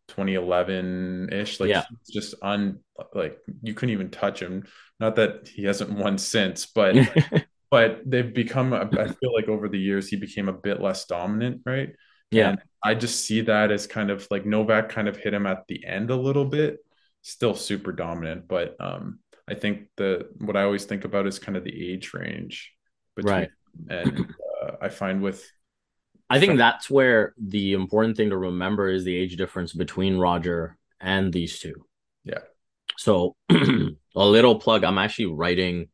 [0.10, 1.60] 2011 ish.
[1.60, 1.84] Like yeah.
[2.12, 2.80] just on
[3.14, 4.66] like you couldn't even touch him.
[5.00, 6.96] Not that he hasn't won since, but
[7.72, 8.74] but they've become.
[8.74, 11.96] I feel like over the years he became a bit less dominant, right?
[12.32, 12.50] Yeah.
[12.50, 15.66] And I just see that as kind of like Novak kind of hit him at
[15.68, 16.80] the end a little bit.
[17.22, 21.58] Still super dominant, but um, I think the what I always think about is kind
[21.58, 22.74] of the age range
[23.16, 23.50] between right.
[23.90, 25.46] and uh, I find with
[26.30, 30.78] I think that's where the important thing to remember is the age difference between Roger
[31.00, 31.74] and these two.
[32.24, 32.42] Yeah.
[32.98, 34.84] So a little plug.
[34.84, 35.88] I'm actually writing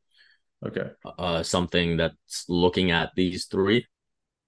[0.66, 0.90] Okay.
[1.20, 3.86] uh, something that's looking at these 3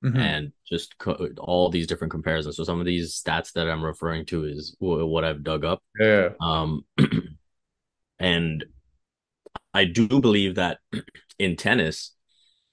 [0.04, 0.17] Mhm.
[0.17, 2.56] and just co- all these different comparisons.
[2.58, 5.82] So some of these stats that I'm referring to is w- what I've dug up.
[6.00, 6.30] Yeah.
[6.39, 6.86] Um,
[8.19, 8.65] and
[9.73, 10.80] I do believe that
[11.39, 12.13] in tennis,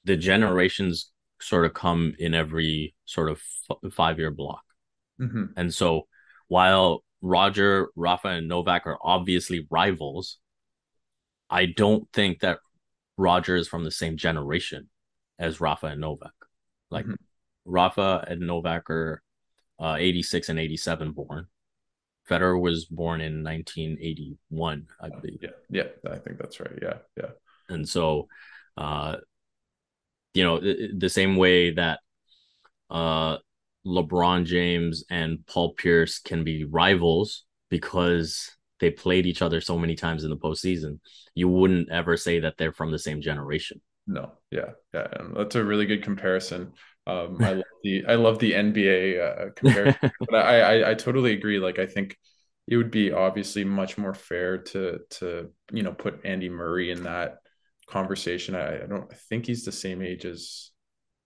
[0.05, 4.63] the generations sort of come in every sort of f- five year block.
[5.21, 5.53] Mhm.
[5.57, 6.07] And so
[6.49, 10.39] while Roger, Rafa, and Novak are obviously rivals,
[11.51, 12.59] I don't think that
[13.17, 14.89] Roger is from the same generation
[15.39, 16.35] as Rafa and Novak.
[16.91, 17.17] Like Mhm.
[17.65, 19.23] Rafa and Novak are
[19.81, 21.49] uh, 86 and 87 born.
[22.29, 25.41] Federer was born in 1981, I believe.
[25.43, 25.51] Yeah.
[25.69, 25.89] Yeah.
[26.11, 26.79] I think that's right.
[26.81, 26.99] Yeah.
[27.17, 27.31] Yeah.
[27.69, 28.29] And so,
[28.77, 29.17] uh,
[30.35, 32.01] you know, the, the same way that
[32.91, 33.39] uh,
[33.87, 39.95] LeBron James and Paul Pierce can be rivals because they played each other so many
[39.95, 40.99] times in the postseason,
[41.35, 43.81] you wouldn't ever say that they're from the same generation.
[44.07, 44.33] No.
[44.51, 44.73] Yeah.
[44.93, 45.07] Yeah.
[45.13, 46.73] And that's a really good comparison.
[47.07, 51.33] Um, I love the I love the NBA uh, comparison, but I, I I totally
[51.33, 51.59] agree.
[51.59, 52.17] Like I think
[52.67, 57.05] it would be obviously much more fair to to you know put Andy Murray in
[57.05, 57.39] that
[57.87, 58.55] conversation.
[58.55, 60.71] I, I don't I think he's the same age as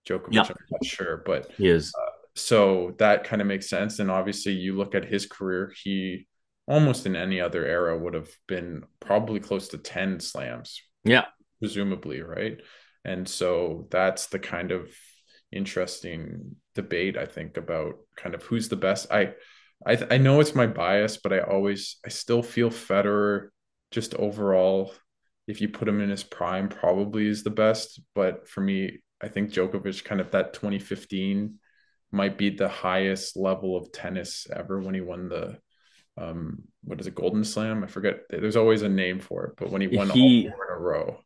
[0.08, 0.32] Djokovic.
[0.34, 0.42] Yeah.
[0.42, 1.92] I'm not sure, but He is.
[1.94, 3.98] Uh, so that kind of makes sense.
[3.98, 6.26] And obviously, you look at his career; he
[6.66, 11.24] almost in any other era would have been probably close to ten slams, Yeah.
[11.60, 12.60] presumably, right?
[13.04, 14.90] And so that's the kind of
[15.50, 19.10] interesting debate I think about kind of who's the best.
[19.10, 19.32] I
[19.86, 23.48] I I know it's my bias, but I always I still feel Federer
[23.90, 24.92] just overall
[25.48, 29.28] if you put him in his prime probably is the best, but for me I
[29.28, 31.58] think Djokovic kind of that 2015
[32.12, 35.58] might be the highest level of tennis ever when he won the
[36.16, 37.82] um what is it Golden Slam?
[37.82, 38.20] I forget.
[38.30, 40.80] There's always a name for it, but when he won He- all four in a
[40.80, 41.20] row.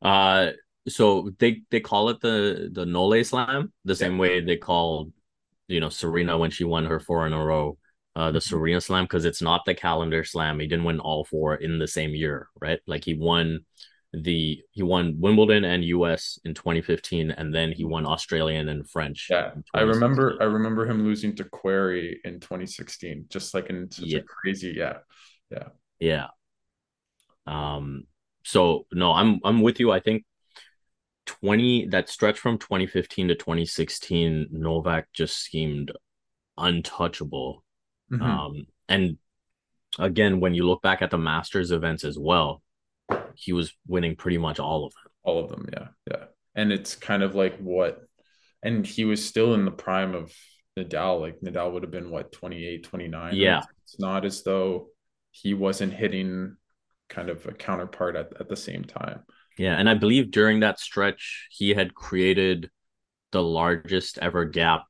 [0.00, 0.52] Uh,
[0.86, 5.12] so they they call it the the Nole Slam, the same way they called,
[5.66, 7.76] you know, Serena when she won her four in a row,
[8.18, 8.40] uh, the.
[8.40, 10.58] Serena Slam, because it's not the calendar slam.
[10.60, 12.80] He didn't win all four in the same year, right?
[12.86, 13.60] Like he won
[14.12, 19.28] the he won Wimbledon and US in 2015, and then he won Australian and French.
[19.30, 24.06] Yeah, I remember I remember him losing to Querrey in 2016, just like in such
[24.06, 24.20] Yeah.
[24.20, 24.98] a crazy, yeah.
[26.00, 26.28] Yeah.
[27.46, 28.04] Um,
[28.44, 29.90] so no, I'm I'm with you.
[29.90, 30.24] I think
[31.26, 35.92] 20 that stretch from 2015 to 2016, Novak just seemed
[36.56, 37.64] untouchable.
[38.10, 38.22] Mhm.
[38.22, 39.18] Um, and
[39.98, 42.62] again, when you look back at the Masters events as well,
[43.34, 45.12] he was winning pretty much all of them.
[45.22, 46.24] All of them, yeah, yeah.
[46.54, 48.02] And it's kind of like what,
[48.62, 50.32] and he was still in the prime of
[50.78, 51.20] Nadal.
[51.20, 53.36] Like Nadal would have been what 28, 29.
[53.36, 53.62] Yeah.
[53.84, 54.88] It's not as though
[55.30, 56.56] he wasn't hitting
[57.08, 59.20] kind of a counterpart at, at the same time.
[59.56, 62.70] Yeah, and I believe during that stretch, he had created
[63.32, 64.84] the largest ever gap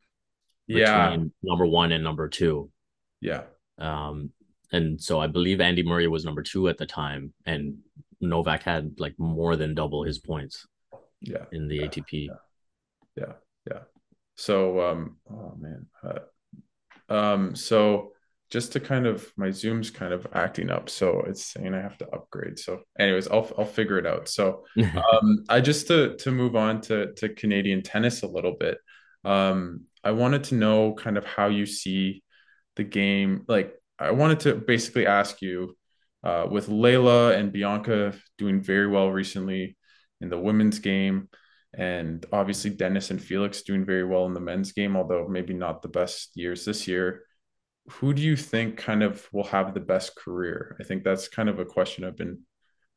[0.67, 2.71] Yeah, between number one and number two.
[3.21, 3.43] Yeah,
[3.79, 4.31] Um,
[4.73, 7.79] and so I believe Andy Murray was number two at the time, and
[8.21, 10.67] Novak had like more than double his points
[11.21, 11.45] yeah.
[11.53, 12.29] in the Yeah, ATP.
[13.17, 13.33] yeah.
[13.71, 13.81] Yeah.
[14.37, 15.87] So um oh man.
[16.03, 18.13] Uh, um so
[18.51, 21.99] just to kind of my zoom's kind of acting up so it's saying i have
[21.99, 22.59] to upgrade.
[22.59, 24.29] So anyways i'll i'll figure it out.
[24.29, 28.79] So um i just to to move on to to canadian tennis a little bit
[29.25, 32.23] um i wanted to know kind of how you see
[32.79, 35.77] the game like i wanted to basically ask you
[36.25, 39.77] uh with Leylah and bianca doing very well recently
[40.23, 41.29] in the women's game
[41.75, 45.83] and obviously Denis and Felix doing very well in the men's game, although maybe not
[45.83, 47.25] the best years this year.
[47.91, 50.77] Who do you think kind of will have the best career?
[50.81, 52.41] I think that's kind of a question I've been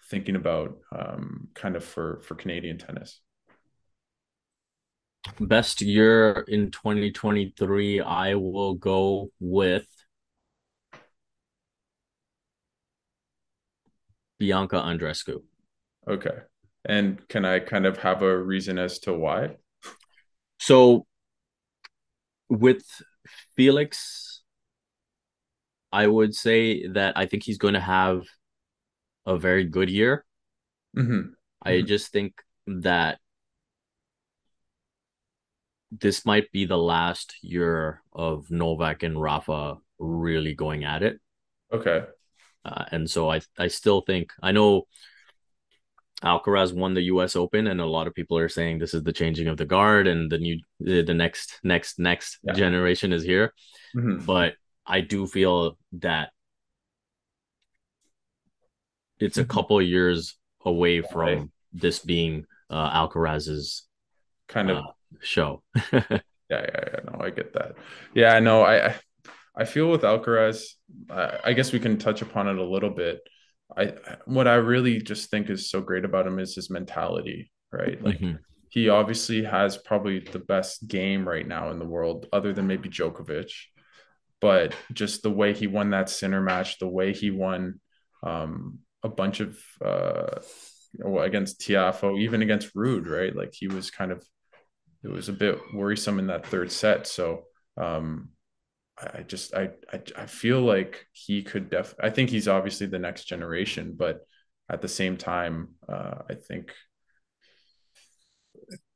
[0.10, 3.22] thinking about, um, kind of for for Canadian tennis.
[5.40, 9.88] Best year in 2023, I will go with
[14.40, 15.44] Bianca Andreescu.
[16.08, 16.38] Okay,
[16.86, 19.58] and can I kind of have a reason as to why?
[20.60, 21.06] So
[22.50, 22.84] with
[23.56, 24.42] Felix,
[25.92, 28.24] I would say that I think he's going to have
[29.26, 30.26] a very good year.
[30.96, 31.88] hmm I Mhm.
[31.88, 33.20] just think that
[35.92, 41.20] this might be the last year of Novak and Rafa really going at it.
[41.72, 42.06] Okay,
[42.64, 44.88] Uh, and so I I still think I know
[46.24, 49.14] Alcaraz won the US Open and a lot of people are saying this is the
[49.14, 52.54] changing of the guard and the new the, next next next Yeah.
[52.54, 53.54] generation is here.
[53.96, 54.26] Mhm.
[54.26, 56.32] But I do feel that
[59.20, 59.50] it's a Mhm.
[59.50, 63.88] couple years away from this being uh, Alcaraz's
[64.48, 65.64] kind of uh, show.
[65.94, 66.02] yeah,
[66.50, 67.00] yeah, yeah.
[67.06, 67.76] No, I get that.
[68.14, 68.96] Yeah, no, I
[69.56, 70.64] I feel with Alcaraz,
[71.10, 73.22] I, I guess we can touch upon it a little bit.
[73.76, 73.94] I
[74.26, 78.02] what I really just think is so great about him is his mentality, right?
[78.04, 78.38] Like mm-hmm.
[78.70, 82.90] he obviously has probably the best game right now in the world, other than maybe
[82.90, 83.52] Djokovic.
[84.42, 87.80] But just the way he won that center match, the way he won
[88.24, 90.40] um, a bunch of uh,
[91.20, 93.36] against Tiafoe, even against Ruud, right?
[93.36, 94.26] Like he was kind of
[95.04, 97.08] it was a bit worrisome in that third set.
[97.08, 97.44] So
[97.78, 98.30] um,
[98.98, 101.96] I just I, I I feel like he could def.
[102.00, 104.22] I think he's obviously the next generation, but
[104.70, 106.72] at the same time, uh, I think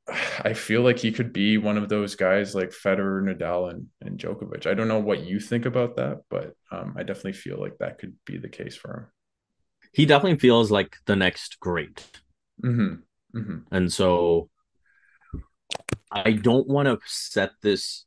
[0.08, 4.20] I feel like he could be one of those guys like Federer, Nadal, and, and
[4.20, 4.68] Djokovic.
[4.68, 7.98] I don't know what you think about that, but um, I definitely feel like that
[7.98, 9.06] could be the case for him.
[9.94, 12.06] He definitely feels like the next great.
[12.63, 13.38] Mm-hmm.
[13.38, 13.58] Mm-hmm.
[13.72, 14.50] And so
[16.12, 18.06] I don't want to set this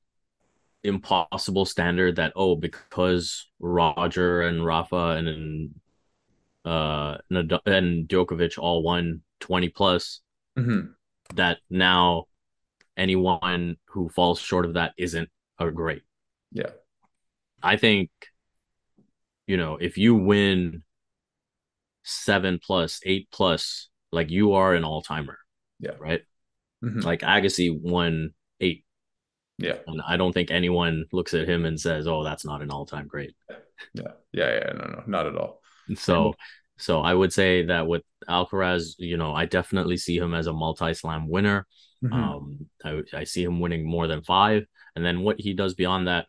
[0.85, 5.75] impossible standard that oh because Roger and Rafa and
[6.65, 10.21] uh and Djokovic all won 20 plus
[10.57, 10.93] mm-hmm.
[11.35, 12.25] that now
[12.97, 16.03] anyone who falls short of that isn't a great.
[16.53, 16.71] Yeah.
[17.63, 18.11] I think
[19.47, 20.83] you know, if you win
[22.05, 25.39] 7 plus, 8 plus, like you are an all-timer.
[25.81, 25.93] Yeah.
[25.99, 26.23] Right?
[26.85, 27.01] Mm-hmm.
[27.01, 28.85] Like Agassi won 8
[29.59, 29.79] yeah.
[29.87, 33.09] And I don't think anyone looks at him and says, "Oh, that's not an all-time
[33.09, 33.35] great."
[33.93, 34.13] Yeah.
[34.33, 35.61] Yeah, yeah, no, no, not at all.
[35.97, 36.35] So
[36.77, 40.53] so I would say that with Alcaraz, you know, I definitely see him as a
[40.53, 41.67] multi-slam winner.
[42.05, 42.15] Mm-hmm.
[42.15, 44.65] Um I, I see him winning more than 5
[44.95, 46.27] and then what he does beyond that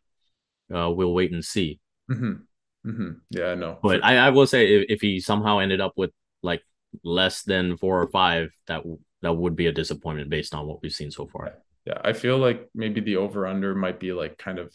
[0.73, 1.79] uh we'll wait and see.
[2.09, 2.89] Mm-hmm.
[2.89, 3.11] Mm-hmm.
[3.29, 3.77] Yeah, no.
[3.83, 6.63] But I, I will say if, if he somehow ended up with like
[7.03, 8.83] less than 4 or 5 that
[9.21, 11.53] that would be a disappointment based on what we've seen so far.
[11.85, 14.71] Yeah i feel like maybe the over under might be like kind of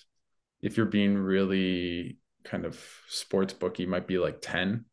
[0.63, 4.85] if you're being really kind of sports booky might be like 10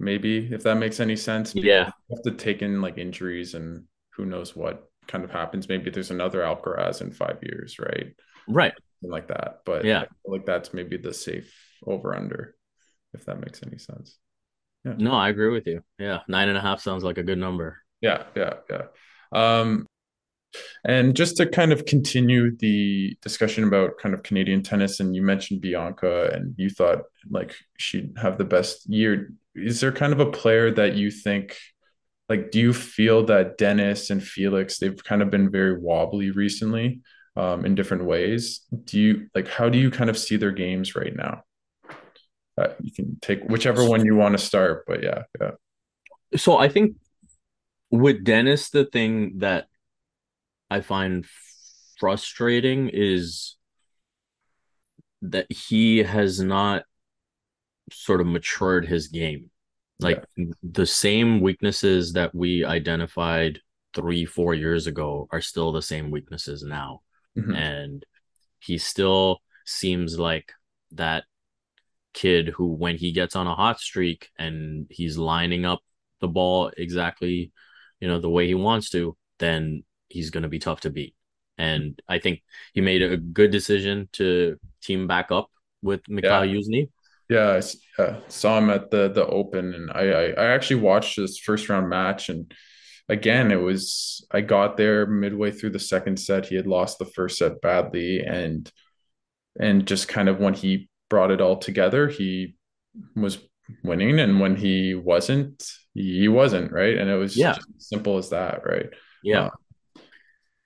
[0.00, 1.54] maybe if that makes any sense.
[1.54, 1.90] Yeah.
[2.08, 5.68] you have to take in like injuries and who knows what kind of happens.
[5.68, 8.14] Maybe there's another alcaraz in five years right?
[8.48, 8.72] Right.
[9.00, 10.04] Something like that but yeah.
[10.24, 11.54] Like that's maybe the safe
[11.86, 12.54] over under
[13.12, 14.18] if that makes any sense.
[14.84, 14.94] Yeah.
[14.98, 15.82] No i agree with you.
[15.98, 18.84] Yeah nine and a half sounds like a good number yeah yeah yeah
[19.32, 19.86] um
[20.84, 25.22] and just to kind of continue the discussion about kind of Canadian tennis, and you
[25.22, 29.32] mentioned Bianca, and you thought like she'd have the best year.
[29.54, 31.56] Is there kind of a player that you think,
[32.28, 37.00] like, do you feel that Denis and Felix, they've kind of been very wobbly recently
[37.36, 38.60] um, in different ways?
[38.84, 41.42] Do you like, how do you kind of see their games right now?
[42.56, 45.50] Uh, you can take whichever one you want to start, but yeah, yeah.
[46.36, 46.96] So I think
[47.94, 49.68] with Denis, the thing that
[50.68, 51.24] I find
[51.96, 53.54] frustrating is
[55.22, 56.84] that he has not
[57.92, 59.50] sort of matured his game.
[60.00, 60.46] Like yeah.
[60.64, 63.60] the same weaknesses that we identified
[63.94, 67.02] three, four years ago are still the same weaknesses now.
[67.38, 67.54] Mm-hmm.
[67.54, 68.06] And
[68.58, 70.52] he still seems like
[70.92, 71.24] that
[72.12, 75.80] kid who, when he gets on a hot streak and he's lining up
[76.20, 77.52] the ball exactly,
[78.04, 81.14] you know, the way he wants to, then he's going to be tough to beat.
[81.56, 82.42] And I think
[82.74, 85.48] he made a good decision to team back up
[85.80, 86.54] with Mikhail yeah.
[86.54, 86.90] Youzhny.
[87.30, 87.58] Yeah,
[87.98, 91.38] I uh, saw him at the the Open, and I, I I actually watched this
[91.38, 92.52] first round match, and
[93.08, 96.44] again, it was I got there midway through the second set.
[96.44, 98.70] He had lost the first set badly, and
[99.58, 102.56] and just kind of when he brought it all together, he
[103.16, 103.38] was
[103.82, 107.56] winning, and when he wasn't, he wasn't right, and it was yeah.
[107.78, 108.90] simple as that, right?
[109.22, 109.46] Yeah.
[109.46, 110.00] Uh,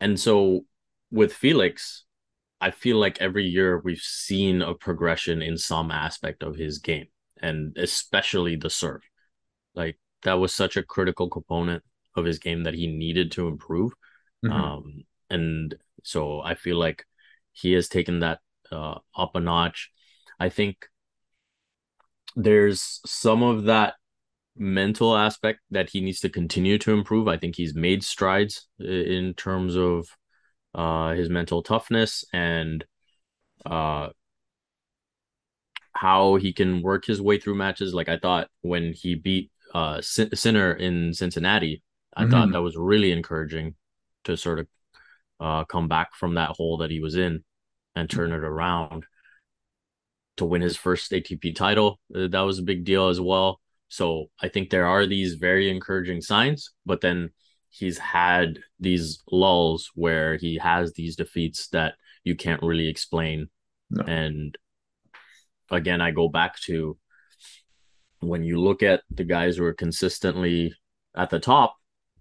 [0.00, 0.64] and so
[1.10, 2.04] with Felix,
[2.60, 7.06] I feel like every year we've seen a progression in some aspect of his game,
[7.40, 9.02] and especially the serve.
[9.74, 11.82] Like that was such a critical component
[12.16, 13.92] of his game that he needed to improve.
[14.44, 14.52] Mm-hmm.
[14.52, 17.04] Um, and so I feel like
[17.52, 18.40] he has taken that
[18.72, 19.90] uh, up a notch.
[20.40, 20.86] I think
[22.34, 23.94] there's some of that
[24.58, 27.28] mental aspect that he needs to continue to improve.
[27.28, 30.08] I think he's made strides in terms of
[30.74, 32.84] uh, his mental toughness and
[33.64, 34.08] uh,
[35.92, 37.94] how he can work his way through matches.
[37.94, 41.82] Like I thought when he beat uh, Sinner in Cincinnati,
[42.14, 42.30] I mm-hmm.
[42.30, 43.74] thought that was really encouraging
[44.24, 44.66] to sort of
[45.40, 47.44] uh, come back from that hole that he was in
[47.94, 49.04] and turn it around
[50.36, 52.00] to win his first ATP title.
[52.14, 53.60] Uh, that was a big deal as well.
[53.88, 57.30] So I think there are these very encouraging signs, but then
[57.70, 63.48] he's had these lulls where he has these defeats that you can't really explain.
[63.90, 64.04] No.
[64.04, 64.56] And
[65.70, 66.98] again, I go back to
[68.20, 70.74] when you look at the guys who are consistently
[71.16, 71.76] at the top,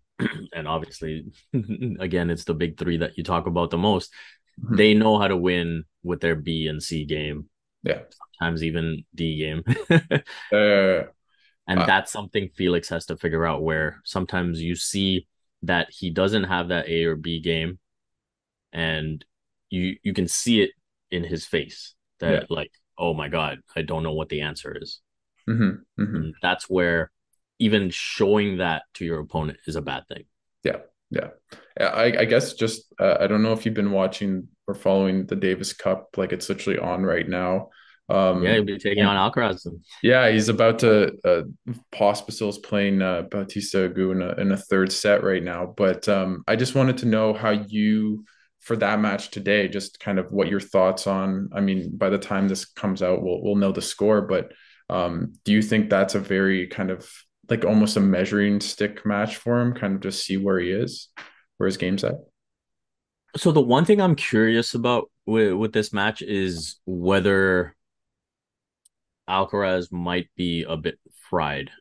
[0.54, 1.26] and obviously,
[2.00, 4.14] again, it's the big three that you talk about the most.
[4.62, 4.76] Mm-hmm.
[4.76, 7.50] They know how to win with their B and C game.
[7.84, 8.02] Yeah.
[8.40, 9.64] Sometimes even D game.
[10.52, 11.10] uh,
[11.68, 15.28] and uh, that's something Felix has to figure out where sometimes you see
[15.64, 17.80] that he doesn't have that A or B game
[18.72, 19.24] and
[19.70, 20.72] you you can see it
[21.12, 22.46] in his face that yeah.
[22.50, 25.02] like oh my god I don't know what the answer is.
[25.50, 26.02] Mm-hmm.
[26.02, 26.30] Mm-hmm.
[26.42, 27.10] that's where
[27.60, 30.26] even showing that to your opponent is a bad thing.
[30.64, 30.78] Yeah.
[31.10, 31.30] Yeah.
[31.80, 35.36] I, I guess just, uh, I don't know if you've been watching or following the
[35.36, 37.70] Davis Cup, like it's literally on right now.
[38.10, 39.68] Um, yeah, he'll be taking on Alcaraz.
[40.02, 41.12] Yeah, he's about to.
[41.26, 41.42] Uh,
[41.92, 45.74] Pospisil's playing uh, Bautista Agut in a, in a third set right now.
[45.76, 48.24] But um, I just wanted to know how you,
[48.62, 51.50] for that match today, just kind of what your thoughts on.
[51.54, 54.22] I mean, by the time this comes out, we'll we'll know the score.
[54.22, 54.54] But
[54.90, 57.10] um, do you think that's a very kind of
[57.50, 61.10] like almost a measuring stick match for him, kind of just see where he is,
[61.58, 62.16] where his game's at?
[63.36, 67.76] So the one thing I'm curious about with with this match is whether
[69.30, 71.00] Alcaraz might be a bit
[71.30, 71.72] fried.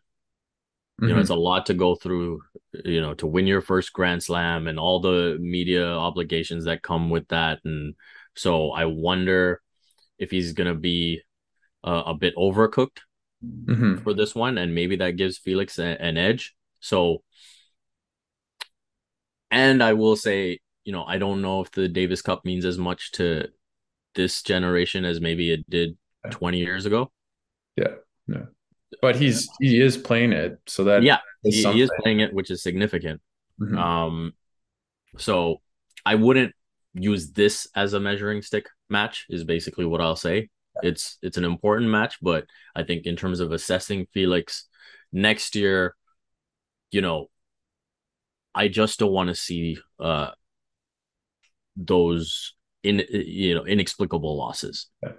[0.99, 1.15] You mm-hmm.
[1.15, 2.41] know, it's a lot to go through,
[2.85, 7.11] you know, to win your first Grand Slam and all the media obligations that come
[7.11, 7.59] with that.
[7.65, 7.95] And
[8.35, 9.61] so I wonder
[10.19, 11.21] if he's going to be
[11.85, 13.01] uh, a bit overcooked
[13.45, 13.97] mm-hmm.
[13.99, 14.57] for this one.
[14.57, 16.55] And maybe that gives Felix a, an edge.
[16.81, 17.23] So,
[19.51, 22.79] and I will say, you know, I don't know if the Davis Cup means as
[22.79, 23.49] much to
[24.15, 25.99] this generation as maybe it did
[26.31, 27.13] 20 years ago.
[27.77, 27.95] Yeah,
[28.27, 28.47] no,
[29.03, 32.33] but he's he is playing it, so that yeah, is he, he, is playing it,
[32.33, 33.21] which is significant.
[33.61, 33.79] Mm-hmm.
[33.79, 34.33] Um,
[35.19, 35.61] so
[36.05, 36.55] I wouldn't
[36.95, 39.27] use this as a measuring stick match.
[39.29, 40.49] Is basically what I'll say.
[40.83, 44.69] It's it's an important match, but I think in terms of assessing Felix
[45.13, 45.95] next year,
[46.91, 47.29] you know,
[48.55, 50.31] I just don't want to see uh
[51.77, 54.89] those in you know inexplicable losses.
[55.03, 55.13] Yeah.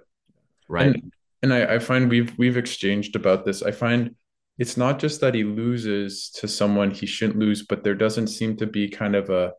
[0.70, 0.88] Right.
[0.88, 3.61] And and I, I find we've we've exchanged about this.
[3.63, 4.15] I find
[4.57, 8.57] it's not just that he loses to someone he shouldn't lose, but there doesn't seem
[8.57, 9.53] to be kind of a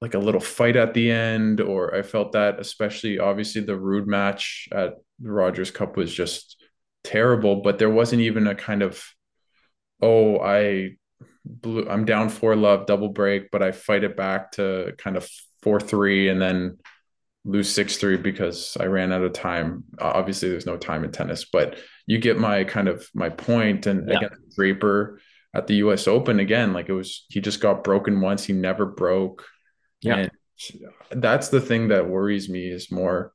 [0.00, 4.06] like a little fight at the end, or I felt that especially obviously the Ruud
[4.06, 6.62] match at the Rogers Cup was just
[7.04, 9.02] terrible, but there wasn't even a kind of
[10.02, 10.96] oh I
[11.44, 15.28] blew I'm down four love double break, but I fight it back to kind of
[15.62, 16.78] four three and then
[17.46, 19.84] lose 6-3 because I ran out of time.
[20.00, 24.08] Obviously there's no time in tennis, but you get my kind of my point and
[24.08, 24.16] yeah.
[24.16, 25.20] again Draper
[25.54, 28.84] at the US Open again like it was he just got broken once, he never
[28.84, 29.46] broke.
[30.02, 30.28] Yeah.
[31.10, 33.32] And that's the thing that worries me is more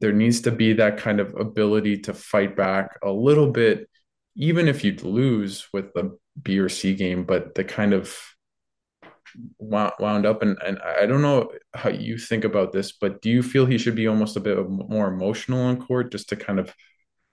[0.00, 3.88] there needs to be that kind of ability to fight back a little bit
[4.36, 8.18] even if you lose with the B or C game, but the kind of
[9.58, 13.42] wound up and, and i don't know how you think about this but do you
[13.42, 16.74] feel he should be almost a bit more emotional on court just to kind of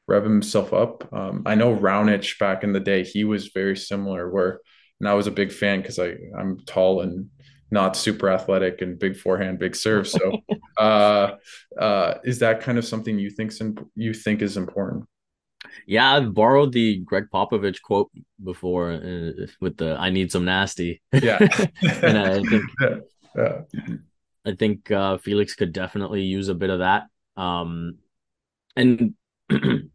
[0.07, 1.11] rev himself up?
[1.13, 4.59] Um, i know Raonic back in the day he was very similar where
[4.99, 7.29] and i was a big fan because i i'm tall and
[7.69, 10.39] not super athletic and big forehand big serve so
[10.77, 11.31] uh
[11.79, 13.53] uh is that kind of something you think
[13.95, 15.05] you think is important
[15.86, 18.11] yeah, I've borrowed the Gregg Popovich quote
[18.43, 21.38] before uh, with the "I need some nasty." Yeah,
[22.01, 22.63] and I think
[23.36, 23.61] yeah.
[24.45, 27.03] I think uh, Felix could definitely use a bit of that.
[27.38, 27.97] Um,
[28.76, 29.13] and
[29.49, 29.89] you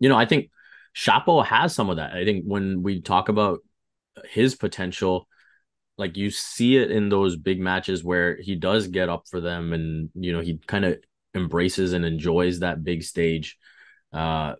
[0.00, 0.50] know, I think
[0.94, 2.12] Shapo has some of that.
[2.12, 3.60] I think when we talk about
[4.30, 5.28] his potential,
[5.96, 9.72] like you see it in those big matches where he does get up for them,
[9.72, 10.98] and you know he kind of
[11.34, 13.56] embraces and enjoys that big stage.
[14.12, 14.54] Uh,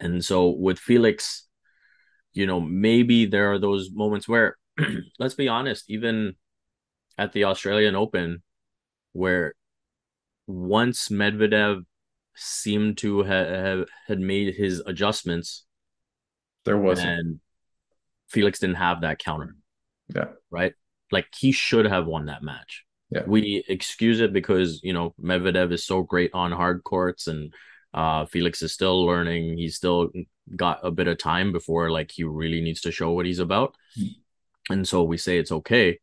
[0.00, 1.46] and so with Felix,
[2.32, 4.56] you know, maybe there are those moments where,
[5.18, 6.34] let's be honest, even
[7.18, 8.42] at the Australian Open,
[9.12, 9.54] where
[10.46, 11.84] once Medvedev
[12.34, 15.64] seemed to have, had made his adjustments,
[16.64, 17.40] there was and
[18.28, 19.56] Felix didn't have that counter.
[20.14, 20.26] Yeah.
[20.50, 20.74] Right.
[21.10, 22.84] Like he should have won that match.
[23.10, 23.22] Yeah.
[23.26, 27.54] We excuse it because you know Medvedev is so great on hard courts and
[27.96, 29.56] uh, Felix is still learning.
[29.56, 30.10] He's still
[30.54, 33.74] got a bit of time before like he really needs to show what he's about.
[33.98, 34.72] Mm-hmm.
[34.72, 35.98] And so we say it's okay,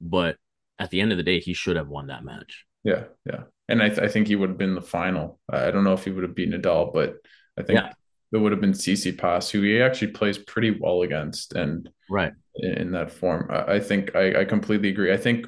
[0.00, 0.36] but
[0.78, 2.64] at the end of the day, he should have won that match.
[2.84, 5.38] Yeah, yeah, and I, th- I think he would have been the final.
[5.50, 7.16] I don't know if he would have beaten Nadal, but
[7.58, 7.92] I think yeah.
[8.32, 12.92] it would have been Tsitsipas, who he actually plays pretty well against, and right in
[12.92, 13.48] that form.
[13.50, 15.12] I think I, I completely agree.
[15.12, 15.46] I think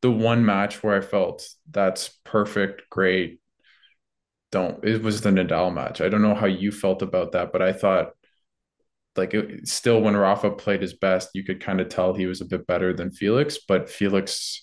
[0.00, 3.40] the one match where I felt that's perfect, great.
[4.56, 6.00] Don't it was the Nadal match.
[6.00, 8.12] I don't know how you felt about that, but I thought
[9.14, 12.40] like it, still when Rafa played his best, you could kind of tell he was
[12.40, 14.62] a bit better than Felix, but Felix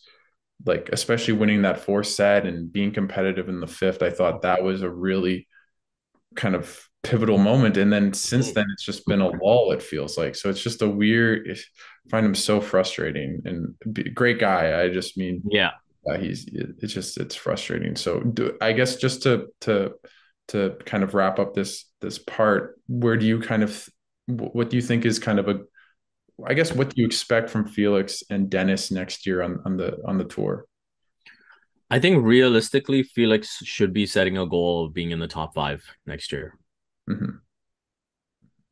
[0.66, 4.64] like especially winning that fourth set and being competitive in the fifth, I thought that
[4.64, 5.48] was a really
[6.36, 7.78] kind of pivotal moment.
[7.78, 9.74] And then since then, it's just been a lull.
[9.74, 10.50] It feels like so.
[10.50, 11.48] It's just a weird.
[11.52, 13.76] I find him so frustrating and
[14.16, 14.82] great guy.
[14.82, 15.72] I just mean, yeah,
[16.10, 16.45] uh, he's.
[16.51, 17.95] It's just it's frustrating.
[17.95, 19.93] So do, I guess just to to
[20.49, 23.88] to kind of wrap up this this part, where do you kind of
[24.28, 25.62] what do you think is kind of a
[26.45, 29.97] I guess what do you expect from Felix and Denis next year on, on the
[30.06, 30.66] on the tour?
[31.89, 35.84] I think realistically, Felix should be setting a goal of being in the top five
[36.08, 36.58] next year.
[37.10, 37.38] Mm-hmm.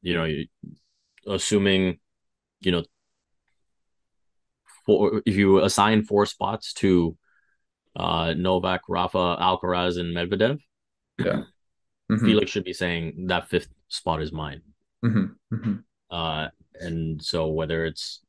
[0.02, 0.44] You know,
[1.28, 2.00] assuming,
[2.62, 2.84] you know,
[4.86, 7.16] for if you assign four spots to
[7.96, 10.60] uh Novak, Rafa, Alcaraz, and Medvedev,
[11.20, 11.44] yeah,
[12.12, 12.26] mm-hmm.
[12.26, 14.62] Felix should be saying that fifth spot is mine.
[15.04, 15.56] Mm-hmm.
[15.56, 15.74] mm-hmm.
[16.10, 18.22] Uh, and so whether it's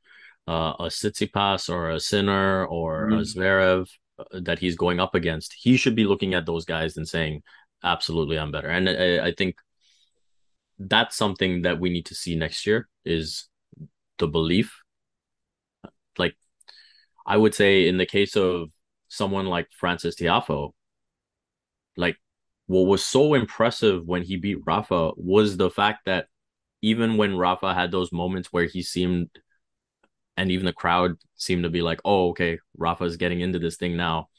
[0.49, 3.41] uh, a Tsitsipas or a Sinner or a mm-hmm.
[3.41, 3.89] Zverev
[4.19, 7.43] uh, that he's going up against, he should be looking at those guys and saying,
[7.83, 9.57] "Absolutely, I'm better." And I, I think
[10.79, 13.49] that's something that we need to see next year is
[14.19, 14.81] the belief.
[16.19, 16.37] Like,
[17.27, 18.71] I would say in the case of
[19.13, 20.73] someone like Frances Tiafoe,
[21.99, 22.17] like
[22.67, 26.29] what was so impressive when he beat Rafa was the fact that
[26.81, 29.29] even when Rafa had those moments where he seemed
[30.39, 33.99] and even the crowd seemed to be like, oh, okay, Rafa's getting into this thing
[33.99, 34.31] now.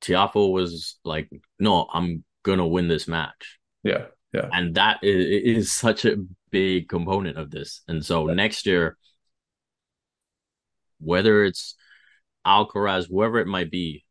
[0.00, 1.28] Tiafoe was like,
[1.58, 3.58] no, I'm gonna win this match.
[3.82, 4.48] Yeah, yeah.
[4.52, 6.18] And that is, is such a
[6.50, 7.82] big component of this.
[7.88, 8.34] And so yeah.
[8.34, 8.96] next year,
[11.00, 11.74] whether it's
[12.46, 14.04] Alcaraz, whoever it might be,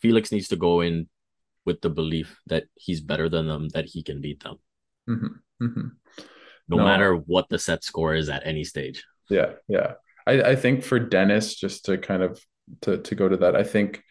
[0.00, 1.08] Felix needs to go in
[1.64, 4.56] with the belief that he's better than them, that he can beat them.
[5.08, 5.64] Mm-hmm.
[5.64, 5.88] Mm-hmm
[6.68, 9.04] no, no, matter what the set score is at any stage.
[9.28, 9.94] Yeah, yeah.
[10.26, 12.40] I, I think for Denis, just to kind of
[12.82, 14.02] to to go to that, I think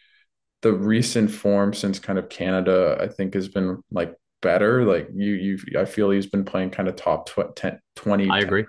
[0.62, 4.84] the recent form since kind of Canada, I think has been like better.
[4.84, 8.30] Like you, you, I feel he's been playing kind of top tw- 10, 20.
[8.30, 8.64] I agree.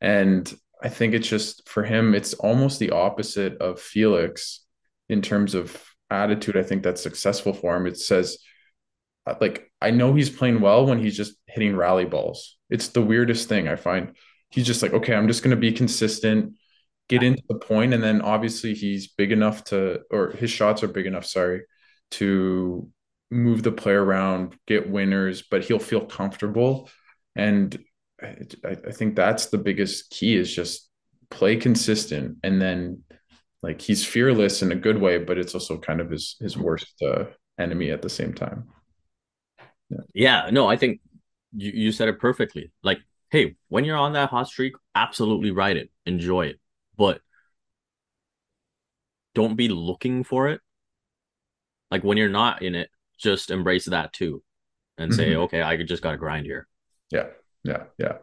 [0.00, 0.52] And
[0.86, 4.64] I think it's just for him, it's almost the opposite of Felix
[5.08, 5.76] in terms of
[6.10, 6.56] attitude.
[6.56, 7.88] I think that's successful for him.
[7.88, 8.38] It says,
[9.26, 12.56] uh, like, I know he's playing well when he's just hitting rally balls.
[12.70, 14.14] It's the weirdest thing I find.
[14.50, 16.54] He's just like, okay, I'm just going to be consistent,
[17.08, 20.88] get into the point, and then obviously he's big enough to, or his shots are
[20.88, 21.62] big enough, sorry,
[22.12, 22.88] to
[23.32, 26.88] move the player around, get winners, but he'll feel comfortable.
[27.34, 27.76] And
[28.22, 30.88] I, I think that's the biggest key is just
[31.30, 33.02] play consistent, and then
[33.62, 37.02] like he's fearless in a good way, but it's also kind of his his worst
[37.02, 37.24] uh,
[37.58, 38.68] enemy at the same time.
[39.90, 39.98] Yeah.
[40.14, 41.00] yeah, no, I think
[41.56, 42.72] you, you said it perfectly.
[42.82, 42.98] Like,
[43.30, 46.60] hey, when you're on that hot streak, absolutely ride it, enjoy it,
[46.96, 47.20] but
[49.34, 50.60] don't be looking for it.
[51.90, 54.42] Like when you're not in it, just embrace that too,
[54.98, 55.42] and say, mm-hmm.
[55.42, 56.66] okay, I just got to grind here.
[57.10, 57.26] Yeah,
[57.66, 58.18] yeah, yeah.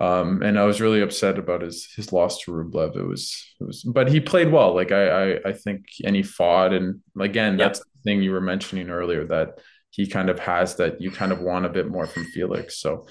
[0.00, 2.96] Um, and I was really upset about his his loss to Rublev.
[2.96, 4.74] It was it was, but he played well.
[4.74, 8.40] Like I I, I think, and he fought, and again, that's the thing you were
[8.40, 9.58] mentioning earlier that
[9.90, 12.80] he kind of has that you kind of want a bit more from Felix.
[12.80, 13.06] So,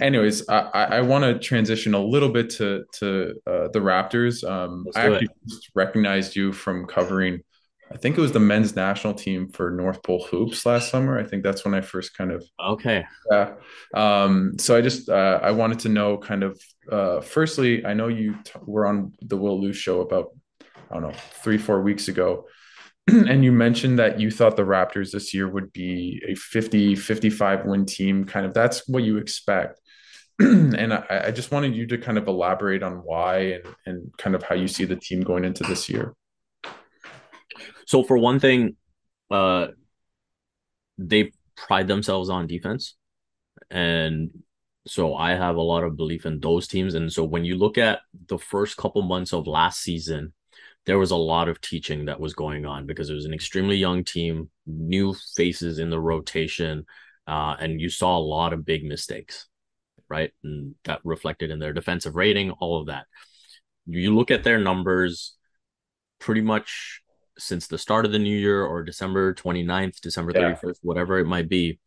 [0.00, 0.60] anyways, I,
[0.98, 4.48] I want to transition a little bit to to uh, the Raptors.
[4.48, 5.28] Um, I actually
[5.74, 7.42] recognized you from covering.
[7.92, 11.18] I think it was the men's national team for North Pole Hoops last summer.
[11.18, 13.04] I think that's when I first kind of okay.
[13.30, 13.54] Yeah.
[13.94, 18.08] Um, so I just uh, I wanted to know kind of uh, firstly, I know
[18.08, 20.30] you t- were on the Will Lou show about
[20.90, 22.46] I don't know three four weeks ago
[23.08, 27.64] and you mentioned that you thought the Raptors this year would be a 50 55
[27.64, 29.80] win team kind of that's what you expect
[30.38, 34.34] and I, I, just wanted you to kind of elaborate on why and, and kind
[34.34, 36.14] of how you see the team going into this year
[37.92, 38.74] so for one thing
[39.30, 39.66] uh
[40.96, 42.96] they pride themselves on defense
[43.70, 44.30] and
[44.86, 47.76] so i have a lot of belief in those teams and so when you look
[47.76, 50.32] at the first couple months of last season
[50.86, 53.76] there was a lot of teaching that was going on because it was an extremely
[53.76, 56.84] young team, new faces in the rotation,
[57.28, 59.46] uh, and you saw a lot of big mistakes,
[60.08, 60.32] right?
[60.42, 63.06] And that reflected in their defensive rating, all of that.
[63.86, 65.36] You look at their numbers
[66.18, 67.01] pretty much
[67.42, 70.72] since the start of the new year or December 29th, December 31st, yeah.
[70.82, 71.78] whatever it might be.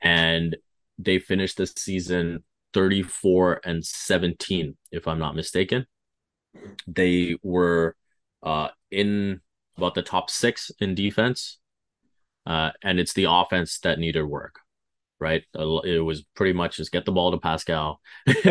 [0.00, 0.56] And
[0.98, 5.86] they finished the season 34 and 17, if I'm not mistaken.
[6.86, 7.96] They were
[8.42, 9.40] uh, in
[9.76, 11.58] about the top six in defense,
[12.46, 14.56] uh, and it's the offense that needed work.
[15.20, 18.00] Right, it was pretty much just get the ball to Pascal,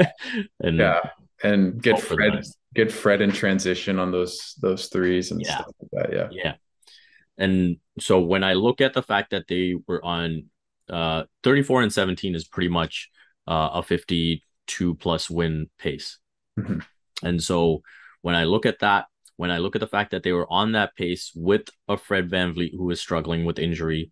[0.59, 0.99] and yeah,
[1.41, 2.43] and get Fred
[2.78, 5.55] get Fred in transition on those those threes and yeah.
[5.55, 6.13] stuff like that.
[6.13, 6.53] Yeah, yeah.
[7.38, 10.45] And so when I look at the fact that they were on
[10.89, 13.09] uh, 34 and 17 is pretty much
[13.47, 16.19] uh, a 52 plus win pace.
[16.57, 16.80] Mm-hmm.
[17.23, 17.82] And so
[18.21, 19.05] when I look at that,
[19.38, 22.30] when I look at the fact that they were on that pace with a Fred
[22.30, 24.11] VanVleet who is struggling with injury,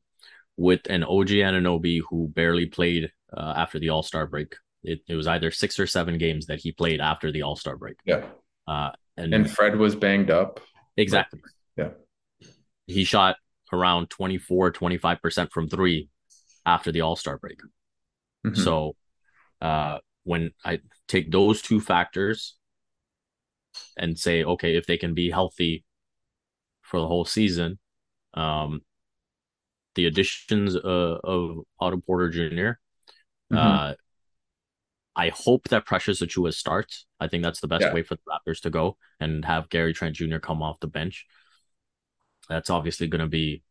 [0.58, 4.56] with an OG Anunoby who barely played uh, after the All Star break.
[4.84, 7.76] It, it was either six or seven games that he played after the All Star
[7.76, 7.98] break.
[8.06, 8.24] Yeah.
[8.68, 10.60] Uh, and, and Fred was banged up.
[10.98, 11.40] Exactly.
[11.78, 11.90] Yeah.
[12.88, 13.38] He shot
[13.72, 16.10] around 24, 25% from three
[16.66, 17.60] after the All Star break.
[18.46, 18.62] Mm-hmm.
[18.62, 18.96] So
[19.62, 22.56] uh, when I take those two factors
[23.98, 25.84] and say, okay, if they can be healthy
[26.82, 27.80] for the whole season,
[28.34, 28.82] um,
[29.96, 32.80] the additions uh, of Otto Porter junior
[33.52, 33.58] mm-hmm.
[33.58, 33.94] uh,
[35.16, 37.06] I hope that Precious Achiuwa starts.
[37.20, 37.94] I think that's the best yeah.
[37.94, 40.38] way for the Raptors to go and have Gary Trent Jr.
[40.38, 41.26] come off the bench.
[42.50, 43.64] That's obviously going to be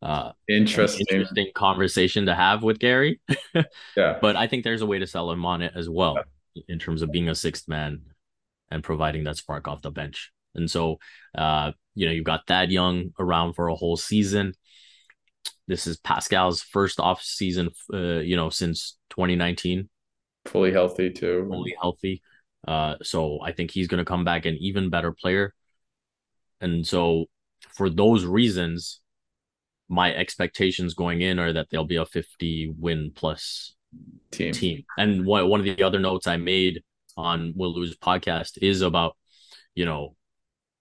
[0.00, 1.06] uh, interesting.
[1.10, 3.20] interesting conversation to have with Gary.
[3.96, 4.18] yeah.
[4.20, 6.18] But I think there's a way to sell him on it as well
[6.54, 6.62] yeah.
[6.68, 8.02] in terms of being a sixth man
[8.70, 10.30] and providing that spark off the bench.
[10.54, 10.98] And so,
[11.36, 14.54] uh, you know, you've got Thad Young around for a whole season.
[15.66, 19.88] This is Pascal's first off season, uh, you know, since 2019.
[20.46, 21.46] Fully healthy too.
[21.48, 22.22] Fully healthy.
[22.66, 25.54] Uh, so I think he's going to come back an even better player.
[26.60, 27.26] And so,
[27.74, 29.00] for those reasons,
[29.88, 33.74] my expectations going in are that they'll be a 50 win plus
[34.30, 34.52] team.
[34.52, 34.84] team.
[34.96, 36.82] And one, one of the other notes I made
[37.16, 39.16] on Will Lou's podcast is about,
[39.74, 40.16] you know,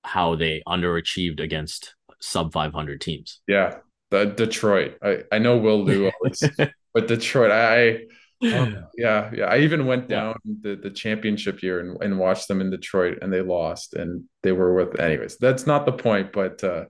[0.03, 3.41] how they underachieved against sub 500 teams.
[3.47, 3.77] Yeah.
[4.11, 4.97] The Detroit.
[5.01, 6.43] I, I know Will Lou always,
[6.93, 8.03] but Detroit, I,
[8.43, 9.45] um, yeah, yeah.
[9.45, 10.53] I even went down yeah.
[10.61, 14.51] the, the championship year and, and watched them in Detroit and they lost and they
[14.51, 15.37] were with anyways.
[15.37, 16.85] That's not the point, but uh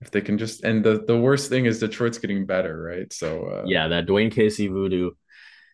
[0.00, 3.12] if they can just and the the worst thing is Detroit's getting better, right?
[3.12, 5.12] So uh, yeah, that Dwane Casey voodoo.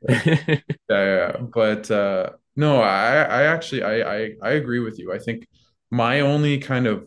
[0.09, 5.13] yeah, yeah, but uh, no, I I actually I, I I agree with you.
[5.13, 5.49] I think
[5.91, 7.05] my only kind of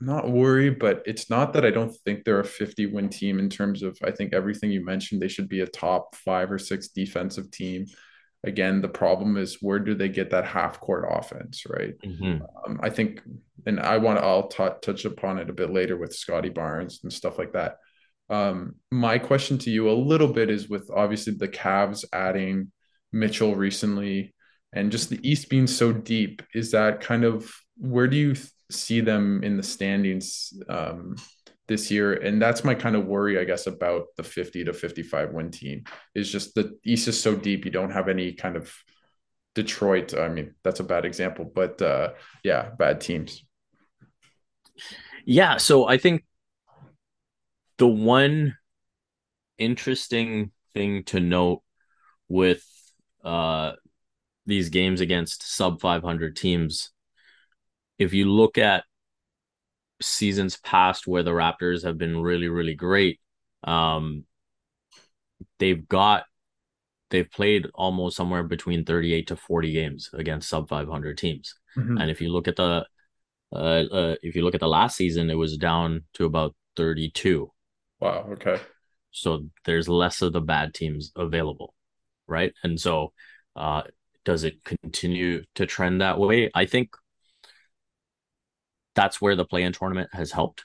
[0.00, 3.48] not worry, but it's not that I don't think they're a 50 win team in
[3.48, 6.88] terms of I think everything you mentioned, they should be a top five or six
[6.88, 7.86] defensive team.
[8.42, 11.94] Again, the problem is where do they get that half court offense, right?
[12.04, 12.42] Mm-hmm.
[12.66, 13.22] Um, I think
[13.66, 17.00] and I want to I'll t- touch upon it a bit later with Scottie Barnes
[17.02, 17.76] and stuff like that.
[18.28, 22.72] Um, my question to you a little bit is with obviously the Cavs adding
[23.12, 24.34] Mitchell recently
[24.72, 28.34] and just the East being so deep, is that kind of where do you
[28.70, 31.16] see them in the standings um,
[31.68, 32.14] this year?
[32.14, 35.84] And that's my kind of worry, I guess, about the 50 to 55 win team
[36.14, 37.64] is just the East is so deep.
[37.64, 38.72] You don't have any kind of
[39.54, 40.14] Detroit.
[40.14, 43.44] I mean, that's a bad example, but uh, yeah, bad teams.
[45.24, 46.24] Yeah, so I think
[47.78, 48.56] the one
[49.58, 51.62] interesting thing to note
[52.28, 52.64] with
[53.24, 53.72] uh
[54.46, 56.90] these games against sub 500 teams
[57.98, 58.84] if you look at
[60.02, 63.20] seasons past where the Raptors have been really really great
[63.62, 64.24] um
[65.58, 66.24] they've got
[67.10, 71.96] they've played almost somewhere between 38 to 40 games against sub 500 teams mm-hmm.
[71.96, 72.84] and if you look at the
[73.54, 77.50] uh, uh, if you look at the last season, it was down to about 32.
[78.00, 78.28] Wow.
[78.32, 78.58] Okay.
[79.12, 81.72] So there's less of the bad teams available,
[82.26, 82.52] right?
[82.64, 83.12] And so,
[83.54, 83.82] uh,
[84.24, 86.50] does it continue to trend that way?
[86.52, 86.90] I think
[88.94, 90.64] that's where the play-in tournament has helped,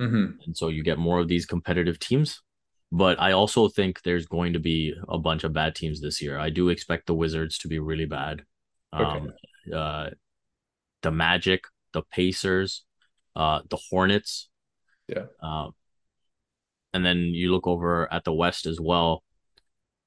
[0.00, 0.40] mm-hmm.
[0.44, 2.42] and so you get more of these competitive teams.
[2.92, 6.38] But I also think there's going to be a bunch of bad teams this year.
[6.38, 8.42] I do expect the Wizards to be really bad.
[8.92, 9.04] Okay.
[9.04, 9.32] Um,
[9.72, 10.10] uh,
[11.02, 12.84] the Magic the Pacers,
[13.36, 14.48] uh, the Hornets.
[15.08, 15.24] Yeah.
[15.42, 15.72] Um,
[16.92, 19.22] and then you look over at the West as well.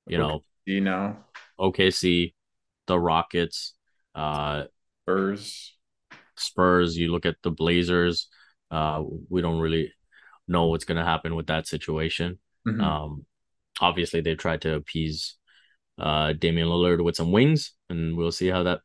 [0.06, 1.16] You know, you know,
[1.58, 2.34] OKC,
[2.88, 3.74] the Rockets,
[4.16, 4.66] uh,
[5.04, 5.73] Spurs,
[6.38, 6.98] Spurs.
[6.98, 8.28] You look at the Blazers.
[8.72, 9.94] Uh, we don't really
[10.48, 12.40] know what's going to happen with that situation.
[12.68, 12.82] Mm-hmm.
[12.82, 13.26] Um,
[13.82, 15.36] obviously they've tried to appease
[16.00, 18.82] uh Damian Lillard with some wings, and we'll see how that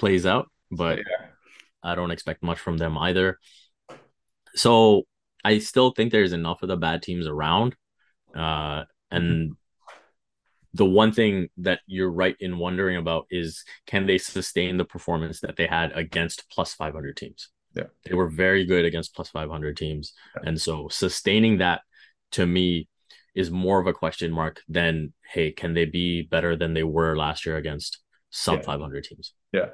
[0.00, 0.50] plays out.
[0.70, 1.26] But yeah.
[1.82, 3.38] I don't expect much from them either.
[4.54, 5.02] So
[5.44, 7.76] I still think there's enough of the bad teams around.
[8.34, 9.52] Uh, and
[10.76, 15.40] the one thing that you're right in wondering about is can they sustain the performance
[15.40, 17.48] that they had against plus 500 teams?
[17.74, 17.84] Yeah.
[18.04, 20.12] They were very good against plus 500 teams.
[20.36, 20.48] Yeah.
[20.48, 21.80] And so sustaining that
[22.32, 22.88] to me
[23.34, 27.16] is more of a question mark than, hey, can they be better than they were
[27.16, 27.98] last year against
[28.30, 28.66] sub yeah.
[28.66, 29.32] 500 teams?
[29.52, 29.70] Yeah.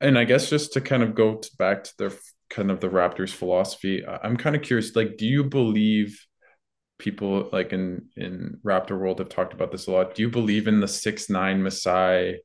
[0.00, 2.12] And I guess just to kind of go to back to their
[2.50, 6.18] kind of the Raptors philosophy, I'm kind of curious, like, do you believe
[7.02, 10.14] people like in in Raptor world have talked about this a lot.
[10.14, 12.40] Do you believe in the six nine Masai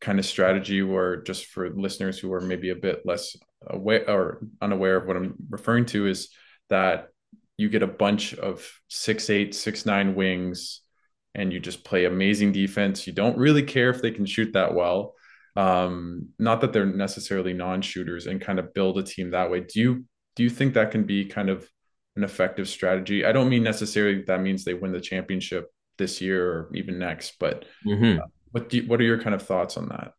[0.00, 4.40] kind of strategy, where just for listeners who are maybe a bit less aware or
[4.62, 6.30] unaware of what I'm referring to, is
[6.70, 7.08] that
[7.58, 10.80] you get a bunch of six eight, six nine wings,
[11.34, 13.06] and you just play amazing defense.
[13.06, 15.14] You don't really care if they can shoot that well.
[15.54, 19.60] Um, not that they're necessarily non-shooters, and kind of build a team that way.
[19.60, 20.04] Do you
[20.34, 21.68] do you think that can be kind of
[22.16, 23.24] an effective strategy.
[23.24, 27.38] I don't mean necessarily that means they win the championship this year or even next,
[27.38, 28.20] but mm-hmm.
[28.20, 30.12] uh, what do you, what are your kind of thoughts on that?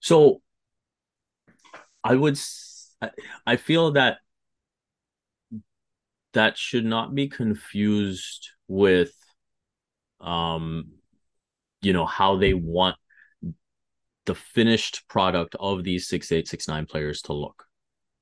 [0.00, 0.40] So
[2.02, 2.38] I would
[3.46, 4.18] I feel that
[6.32, 9.12] that should not be confused with
[10.20, 10.86] um
[11.82, 12.96] you know how they want
[14.24, 17.64] the finished product of these six eight six nine players to look.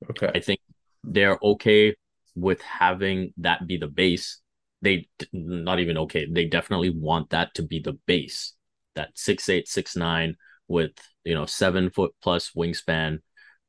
[0.09, 0.31] Okay.
[0.33, 0.59] I think
[1.03, 1.95] they're okay
[2.35, 4.39] with having that be the base.
[4.81, 6.27] They not even okay.
[6.29, 8.53] They definitely want that to be the base.
[8.95, 10.35] That six eight six nine
[10.67, 10.91] with
[11.23, 13.19] you know seven foot plus wingspan,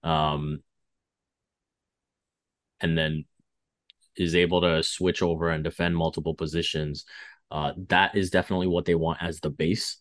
[0.02, 0.60] um,
[2.80, 3.24] and then
[4.16, 7.04] is able to switch over and defend multiple positions.
[7.50, 9.98] Uh, that is definitely what they want as the base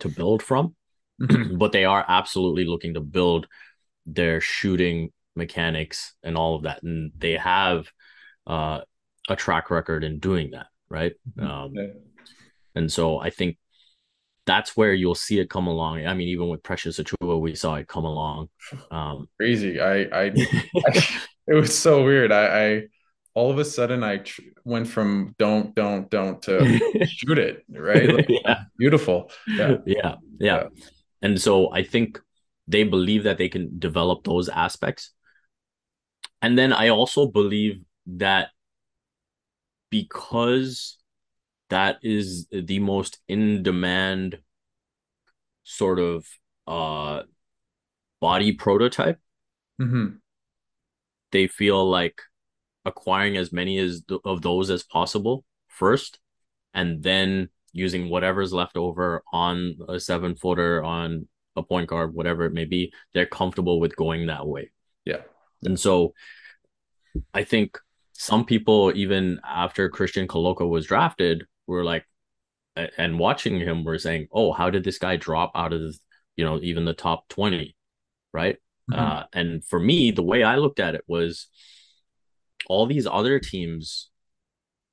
[0.00, 0.74] to build from.
[1.20, 1.58] Mm-hmm.
[1.58, 3.48] but they are absolutely looking to build
[4.06, 7.90] their shooting mechanics and all of that, and they have
[8.48, 8.80] uh,
[9.28, 11.12] a track record in doing that, right?
[11.38, 11.46] Mm-hmm.
[11.48, 11.92] Um,
[12.74, 13.58] And so I think
[14.46, 16.06] that's where you'll see it come along.
[16.06, 18.48] I mean, even with Precious Achiuwa, we saw it come along.
[18.90, 19.80] Um, Crazy.
[19.80, 20.32] I, I, I,
[21.46, 22.32] it was so weird.
[22.32, 22.82] I, I
[23.34, 27.64] all of a sudden I tr- went from don't, don't, don't to shoot it.
[27.68, 28.08] Right.
[28.12, 28.62] Like, yeah.
[28.78, 29.30] Beautiful.
[29.46, 29.76] Yeah.
[29.86, 29.96] yeah.
[29.96, 30.14] Yeah.
[30.40, 30.62] Yeah.
[31.20, 32.20] And so I think
[32.66, 35.12] they believe that they can develop those aspects.
[36.40, 37.82] And then I also believe
[38.16, 38.48] that
[39.90, 40.98] because
[41.70, 44.38] that is the most in demand
[45.62, 46.26] sort of
[46.66, 47.22] uh
[48.20, 49.18] body prototype
[49.80, 50.16] mm-hmm.
[51.30, 52.20] they feel like
[52.84, 56.18] acquiring as many as th- of those as possible first
[56.74, 62.46] and then using whatever's left over on a seven footer on a point guard whatever
[62.46, 64.70] it may be they're comfortable with going that way
[65.04, 65.20] yeah
[65.64, 66.14] and so
[67.34, 67.78] i think
[68.20, 72.04] some people even after Christian Koloko was drafted were like
[72.74, 75.96] and watching him were saying, "Oh, how did this guy drop out of
[76.36, 77.76] you know even the top 20?"
[78.32, 78.56] Right?
[78.90, 79.00] Mm-hmm.
[79.00, 81.46] Uh, and for me, the way I looked at it was
[82.66, 84.10] all these other teams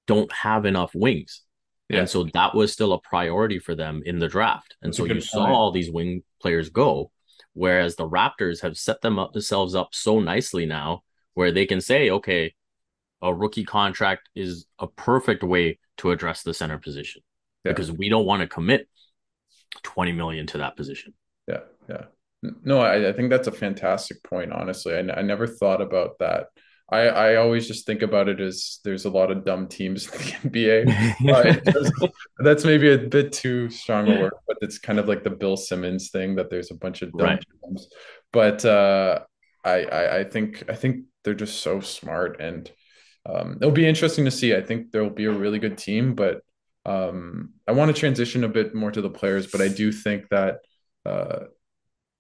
[0.06, 1.42] don't have enough wings.
[1.90, 2.02] Yeah.
[2.02, 4.76] And so that was still a priority for them in the draft.
[4.84, 7.12] And That's so you saw all these wing players go,
[7.54, 11.04] whereas the Raptors have set them up themselves up so nicely now
[11.34, 12.54] where they can say, okay,
[13.26, 17.24] a rookie contract is a perfect way to address the center position
[17.64, 17.72] yeah.
[17.72, 18.88] because we don't want to commit
[19.82, 21.14] 20 million to that position.
[21.48, 21.62] Yeah.
[21.90, 22.06] Yeah.
[22.64, 24.54] No, I, I think that's a fantastic point.
[24.54, 26.48] Honestly, I, I never thought about that.
[26.88, 30.52] I, I always just think about it as there's a lot of dumb teams in
[30.52, 30.60] the
[31.24, 32.12] NBA.
[32.38, 35.58] that's maybe a bit too strong a word, but it's kind of like the Bill
[35.58, 37.46] Simmons thing that there's a bunch of dumb right.
[37.64, 37.88] teams.
[38.32, 39.22] But uh,
[39.64, 42.72] I, I I think I think they're just so smart and
[43.26, 44.56] um, it'll be interesting to see.
[44.56, 46.42] I think there will be a really good team, but
[46.86, 49.48] um, I want to transition a bit more to the players.
[49.48, 50.60] But I do think that
[51.06, 51.46] uh,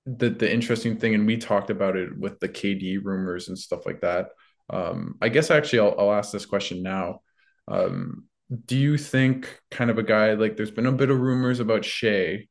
[0.06, 3.86] the the interesting thing, and we talked about it with the KD rumors and stuff
[3.86, 4.30] like that.
[4.70, 7.22] Um, I guess actually I'll, I'll ask this question now.
[7.68, 8.26] Um,
[8.66, 11.86] do you think kind of a guy like there's been a bit of rumors about
[11.86, 12.47] Shai,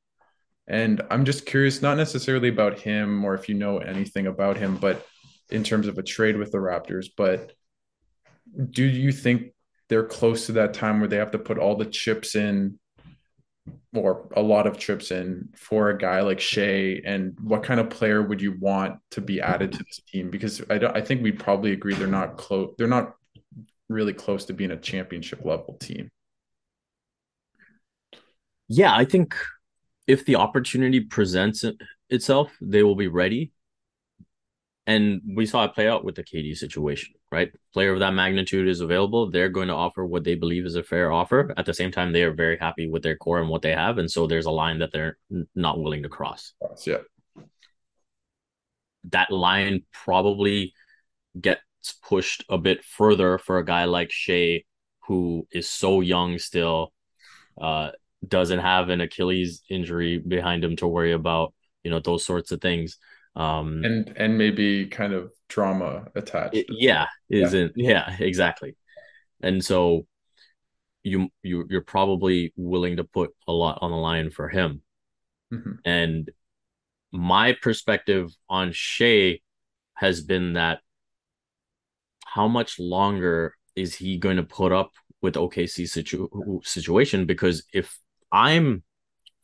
[0.69, 4.77] and I'm just curious, not necessarily about him or if you know anything about him,
[4.77, 5.05] but
[5.51, 7.53] in terms of a trade with the Raptors, but
[8.71, 9.53] do you think
[9.89, 12.79] they're close to that time where they have to put all the chips in
[13.95, 17.91] or a lot of chips in for a guy like Shai and what kind of
[17.91, 21.23] player would you want to be added to this team because I don't I think
[21.23, 23.15] we'd probably agree they're not close they're not
[23.89, 26.11] really close to being a championship level team.
[28.69, 29.35] Yeah, I think
[30.07, 31.65] if the opportunity presents
[32.11, 33.53] itself, they will be ready.
[34.87, 37.51] and we saw it play out with the KD situation, right?
[37.73, 39.29] Player of that magnitude is available.
[39.29, 41.53] They're going to offer what they believe is a fair offer.
[41.57, 43.99] At the same time, they are very happy with their core and what they have.
[43.99, 45.19] And so there's a line that they're
[45.55, 46.55] not willing to cross.
[46.87, 46.99] Yeah.
[49.11, 50.75] That line probably
[51.39, 51.61] gets
[52.09, 54.63] pushed a bit further for a guy like Shai,
[55.09, 56.93] who is so young still,
[57.61, 57.91] uh,
[58.27, 62.61] doesn't have an Achilles injury behind him to worry about, you know, those sorts of
[62.61, 62.97] things
[63.37, 68.09] um and and maybe kind of drama attached it, yeah isn't yeah.
[68.09, 68.77] yeah exactly
[69.43, 70.07] and so
[71.03, 74.83] you you you're probably willing to put a lot on the line for him
[75.53, 75.73] mm-hmm.
[75.85, 76.31] and
[77.13, 79.39] my perspective on Shai
[79.95, 80.81] has been that
[82.25, 87.97] how much longer is he going to put up with OKC situ- situation because if
[88.33, 88.83] I'm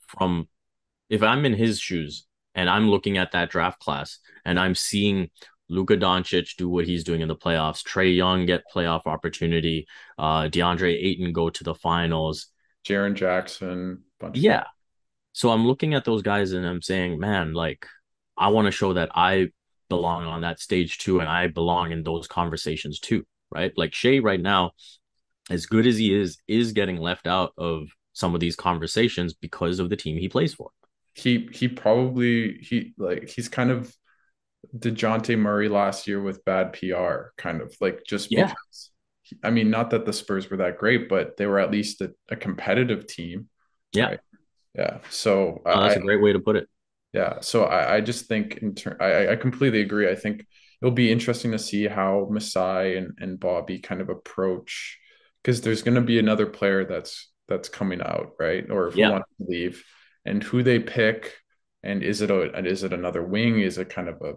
[0.08, 0.48] from
[1.08, 5.30] if I'm in his shoes and I'm looking at that draft class and I'm seeing
[5.68, 9.86] Luka Doncic do what he's doing in the playoffs, Trae Young get playoff opportunity,
[10.18, 12.48] uh, DeAndre Ayton go to the finals,
[12.84, 14.02] Jaren Jackson.
[14.34, 14.64] yeah.
[15.32, 17.86] So I'm looking at those guys and I'm saying, man, like
[18.36, 19.50] I want to show that I
[19.88, 23.72] belong on that stage too, and I belong in those conversations too, right?
[23.76, 24.72] Like Shai right now,
[25.50, 29.78] as good as he is, is getting left out of some of these conversations because
[29.78, 30.70] of the team he plays for
[31.20, 33.94] he he probably he like he's kind of
[34.76, 38.46] Dejounte Murray last year with bad PR, kind of like just yeah.
[38.46, 38.90] because
[39.44, 42.12] I mean, not that the Spurs were that great, but they were at least a,
[42.28, 43.48] a competitive team.
[43.92, 44.06] Yeah.
[44.06, 44.20] Right?
[44.74, 44.98] Yeah.
[45.10, 46.68] So oh, that's I, a great way to put it.
[47.12, 47.40] Yeah.
[47.40, 50.08] So I, I just think in turn I, I completely agree.
[50.08, 50.46] I think
[50.80, 54.98] it'll be interesting to see how Masai and, and Bobby kind of approach
[55.42, 58.70] because there's gonna be another player that's that's coming out, right?
[58.70, 59.10] Or if yeah.
[59.10, 59.84] want to leave
[60.24, 61.36] and who they pick
[61.82, 63.60] and is it a is it another wing?
[63.60, 64.34] Is it kind of a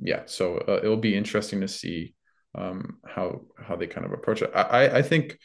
[0.00, 2.14] yeah so uh, it'll be interesting to see
[2.56, 4.50] um, how how they kind of approach it.
[4.54, 5.38] I i think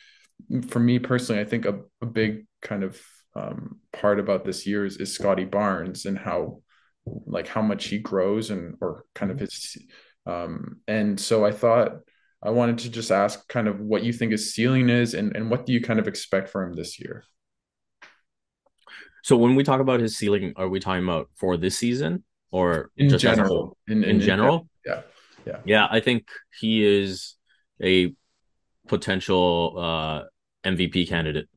[0.69, 2.99] for me personally i think a, a big kind of
[3.35, 6.61] um, part about this year is, is Scottie Barnes and how
[7.05, 9.77] like how much he grows and or kind of his
[10.25, 11.99] um and so i thought
[12.43, 15.49] i wanted to just ask kind of what you think his ceiling is and and
[15.49, 17.23] what do you kind of expect for him this year
[19.23, 22.91] so when we talk about his ceiling, are we talking about for this season or
[22.97, 23.77] in just general?
[23.87, 25.01] In, in, in, general, yeah,
[25.45, 25.87] yeah, yeah.
[25.89, 26.27] I think
[26.59, 27.35] he is
[27.81, 28.13] a
[28.87, 30.21] potential uh,
[30.67, 31.47] MVP candidate.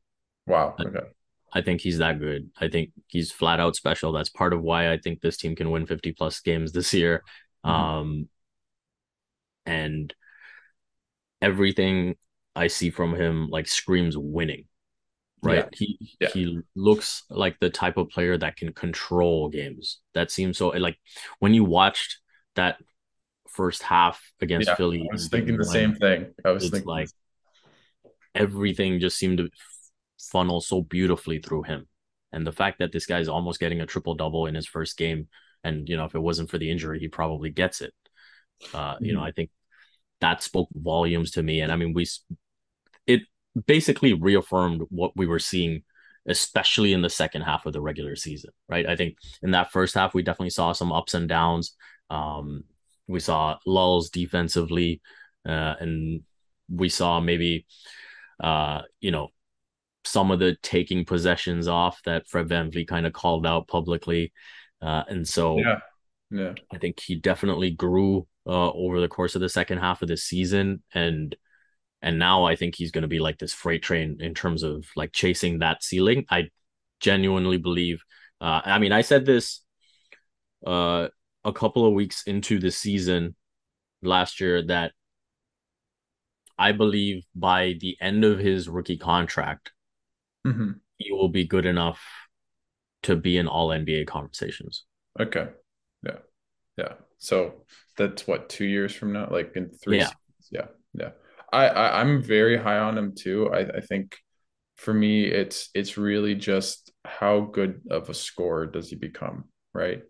[0.46, 0.74] Wow.
[0.80, 0.98] Okay.
[0.98, 2.50] I, I think he's that good.
[2.60, 4.12] I think he's flat out special.
[4.12, 7.22] That's part of why I think this team can win 50 plus games this year.
[7.64, 7.70] Mm-hmm.
[7.70, 8.28] Um,
[9.66, 10.14] and
[11.40, 12.16] everything
[12.54, 14.64] I see from him like screams winning
[15.42, 15.56] right?
[15.56, 15.68] Yeah.
[15.72, 16.28] He yeah.
[16.28, 20.00] he looks like the type of player that can control games.
[20.14, 20.98] That seems so like
[21.38, 22.18] when you watched
[22.54, 22.78] that
[23.48, 25.08] first half against yeah, Philly.
[25.10, 26.32] I was thinking the same thing.
[26.44, 27.08] I was thinking like
[28.34, 29.50] everything just seemed to
[30.18, 31.86] funnel so beautifully through him.
[32.32, 35.28] And the fact that this guy's almost getting a triple double in his first game,
[35.64, 37.92] and you know, if it wasn't for the injury, he probably gets it.
[38.72, 39.04] Uh, mm-hmm.
[39.04, 39.28] you know, mm-hmm.
[39.28, 39.50] I think
[40.20, 41.60] that spoke volumes to me.
[41.60, 42.06] And I mean, we
[43.06, 43.22] it
[43.66, 45.82] basically reaffirmed what we were seeing
[46.26, 48.86] especially in the second half of the regular season, right?
[48.86, 51.74] I think in that first half, we definitely saw some ups and downs.
[52.10, 52.64] Um,
[53.08, 55.00] we saw lulls defensively,
[55.46, 56.22] uh, and
[56.70, 57.66] we saw maybe,
[58.42, 59.28] uh, you know,
[60.04, 64.32] some of the taking possessions off that Fred VanVleet kind of called out publicly.
[64.80, 65.78] Uh, and so yeah.
[66.30, 66.54] Yeah.
[66.72, 70.16] I think he definitely grew uh, over the course of the second half of the
[70.16, 70.82] season.
[70.94, 71.36] And
[72.02, 74.86] and now I think he's going to be like this freight train in terms of
[74.96, 76.26] like chasing that ceiling.
[76.28, 76.48] I
[77.00, 78.02] genuinely believe.
[78.40, 79.60] Uh, I mean, I said this
[80.66, 81.08] uh,
[81.44, 83.36] a couple of weeks into the season
[84.02, 84.92] last year that
[86.58, 89.72] I believe by the end of his rookie contract,
[90.46, 90.72] mm-hmm.
[90.98, 92.02] he will be good enough
[93.04, 94.84] to be in all NBA conversations.
[95.18, 95.48] Okay.
[96.04, 96.18] Yeah.
[96.76, 96.92] Yeah.
[97.18, 97.64] So
[97.96, 99.28] that's what, two years from now?
[99.30, 100.06] Like in three yeah.
[100.06, 100.48] Seasons?
[100.50, 100.66] Yeah.
[100.94, 101.10] Yeah.
[101.52, 103.50] I, I am very high on him too.
[103.52, 104.16] I, I think
[104.76, 109.44] for me it's it's really just how good of a scorer does he become,
[109.74, 110.02] right?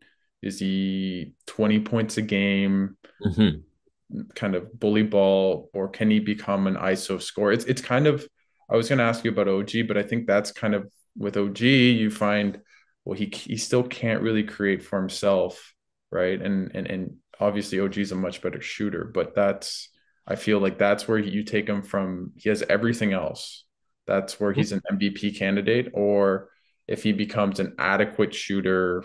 [0.43, 4.23] Is he 20 points a game, mm-hmm.
[4.35, 7.53] kind of bully ball, or can he become an ISO scorer?
[7.53, 8.27] It's it's kind of
[8.71, 11.61] I was gonna ask you about OG, but I think that's kind of with OG,
[11.61, 12.61] you find
[13.05, 15.75] well, he he still can't really create for himself,
[16.11, 16.41] right?
[16.41, 19.89] And and and obviously OG is a much better shooter, but that's
[20.27, 22.33] I feel like that's where you take him from.
[22.37, 23.65] He has everything else.
[24.07, 25.91] That's where he's an MVP candidate.
[25.95, 26.51] Or
[26.89, 29.05] if he becomes an adequate shooter,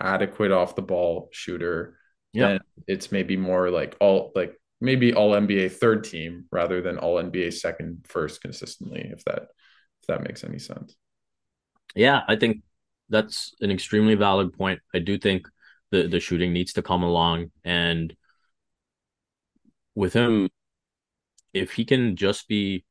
[0.00, 1.98] adequate off the ball shooter,
[2.32, 2.48] Yeah.
[2.48, 7.18] then it's maybe more like all like maybe all NBA third team rather than all
[7.18, 9.42] NBA second first consistently, if that
[10.02, 10.96] if that makes any sense.
[11.94, 12.62] Yeah, I think
[13.08, 14.80] that's an extremely valid point.
[14.94, 15.46] I do think
[15.90, 18.14] the the shooting needs to come along and
[19.94, 20.48] with him
[21.52, 22.84] if he can just be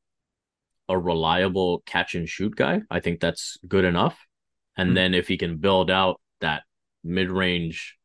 [0.89, 4.17] a reliable catch and shoot guy, I think that's good enough.
[4.77, 4.95] And mm-hmm.
[4.95, 6.63] then if he can build out that
[7.03, 7.97] mid-range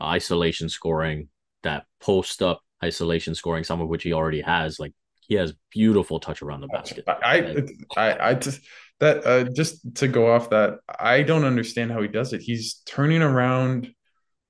[0.00, 1.28] isolation scoring,
[1.62, 6.20] that post up isolation scoring, some of which he already has, like he has beautiful
[6.20, 7.04] touch around the basket.
[7.06, 7.62] I
[7.96, 8.60] I I just
[8.98, 12.40] that uh, just to go off that I don't understand how he does it.
[12.40, 13.92] He's turning around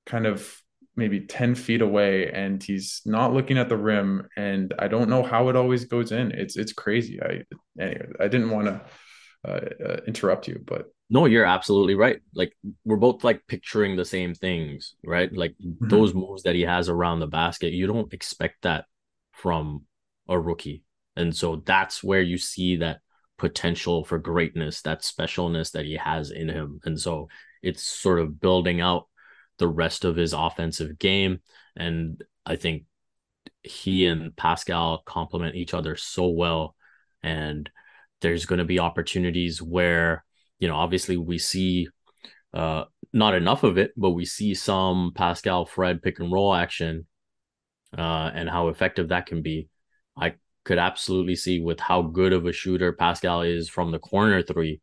[0.07, 0.60] kind of
[1.01, 5.25] maybe 10 feet away and he's not looking at the rim and I don't know
[5.25, 6.31] how it always goes in.
[6.31, 7.21] It's it's crazy.
[7.21, 7.43] I
[7.81, 8.81] anyway, I didn't want to
[9.49, 12.21] uh, uh, interrupt you, but no, you're absolutely right.
[12.35, 12.53] Like
[12.85, 15.33] we're both like picturing the same things, right?
[15.33, 15.89] Like mm-hmm.
[15.89, 18.85] those moves that he has around the basket, you don't expect that
[19.33, 19.87] from
[20.29, 20.85] a rookie.
[21.17, 23.01] And so that's where you see that
[23.39, 26.79] potential for greatness, that specialness that he has in him.
[26.85, 27.29] And so
[27.63, 29.09] it's sort of building out
[29.61, 31.39] the rest of his offensive game.
[31.77, 32.85] And I think
[33.63, 36.75] he and Pascal complement each other so well.
[37.23, 37.71] And
[38.21, 40.25] there's going to be opportunities where,
[40.59, 41.89] you know, obviously we see
[42.53, 47.07] uh, not enough of it, but we see some Pascal Fred pick and roll action
[47.97, 49.69] uh, and how effective that can be.
[50.17, 50.35] I
[50.65, 54.81] could absolutely see with how good of a shooter Pascal is from the corner three,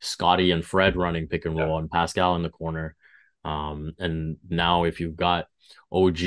[0.00, 1.80] Scottie and Fred running pick and roll yeah.
[1.80, 2.96] and Pascal in the corner.
[3.44, 5.46] Um, and now if you've got
[5.92, 6.18] OG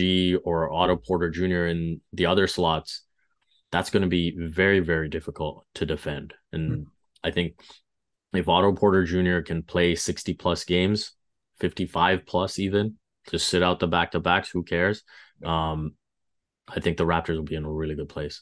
[0.44, 1.68] or Otto Porter Jr.
[1.68, 3.04] in the other slots,
[3.72, 6.34] that's going to be very, very difficult to defend.
[6.52, 6.84] And mm-hmm.
[7.24, 7.60] I think
[8.34, 9.42] if Otto Porter Jr.
[9.42, 11.14] can play 60 plus games,
[11.60, 12.98] 55 plus even,
[13.30, 15.04] just sit out the back to backs, who cares?
[15.44, 15.94] Um,
[16.68, 18.42] I think the Raptors will be in a really good place.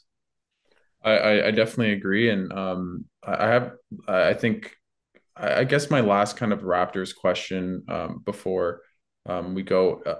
[1.04, 2.30] I, I definitely agree.
[2.30, 3.72] And um, I have,
[4.06, 4.76] I think
[5.36, 8.82] I guess my last kind of Raptors question um, before
[9.26, 10.16] um, we go, uh,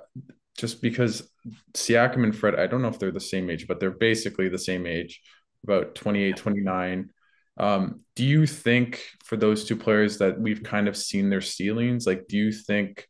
[0.56, 1.28] just because
[1.74, 4.58] Siakam and Fred, I don't know if they're the same age, but they're basically the
[4.58, 5.20] same age,
[5.64, 7.10] about 28, 29.
[7.58, 12.06] Um, do you think for those two players that we've kind of seen their ceilings,
[12.06, 13.06] like, do you think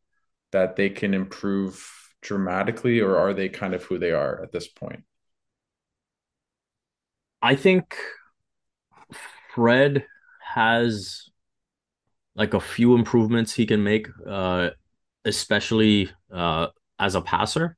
[0.51, 1.89] that they can improve
[2.21, 5.05] dramatically or are they kind of who they are at this point?
[7.41, 7.97] I think
[9.55, 10.07] Fred
[10.55, 11.29] has
[12.35, 14.71] like a few improvements he can make, uh,
[15.25, 16.69] especially uh,
[16.99, 17.77] as a passer.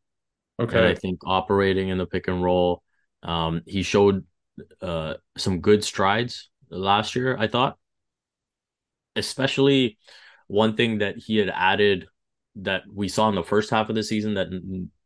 [0.61, 0.79] Okay.
[0.79, 2.83] And I think operating in the pick and roll,
[3.23, 4.25] um, he showed
[4.81, 7.79] uh, some good strides last year, I thought.
[9.17, 9.99] Especially
[10.47, 12.07] one thing that he had added
[12.57, 14.49] that we saw in the first half of the season that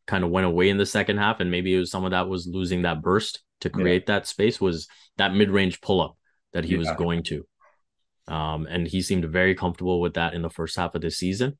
[0.06, 2.28] kind of went away in the second half, and maybe it was some of that
[2.28, 4.14] was losing that burst to create yeah.
[4.14, 6.16] that space was that mid range pull up
[6.52, 6.78] that he yeah.
[6.78, 7.46] was going to.
[8.28, 11.58] Um, and he seemed very comfortable with that in the first half of the season.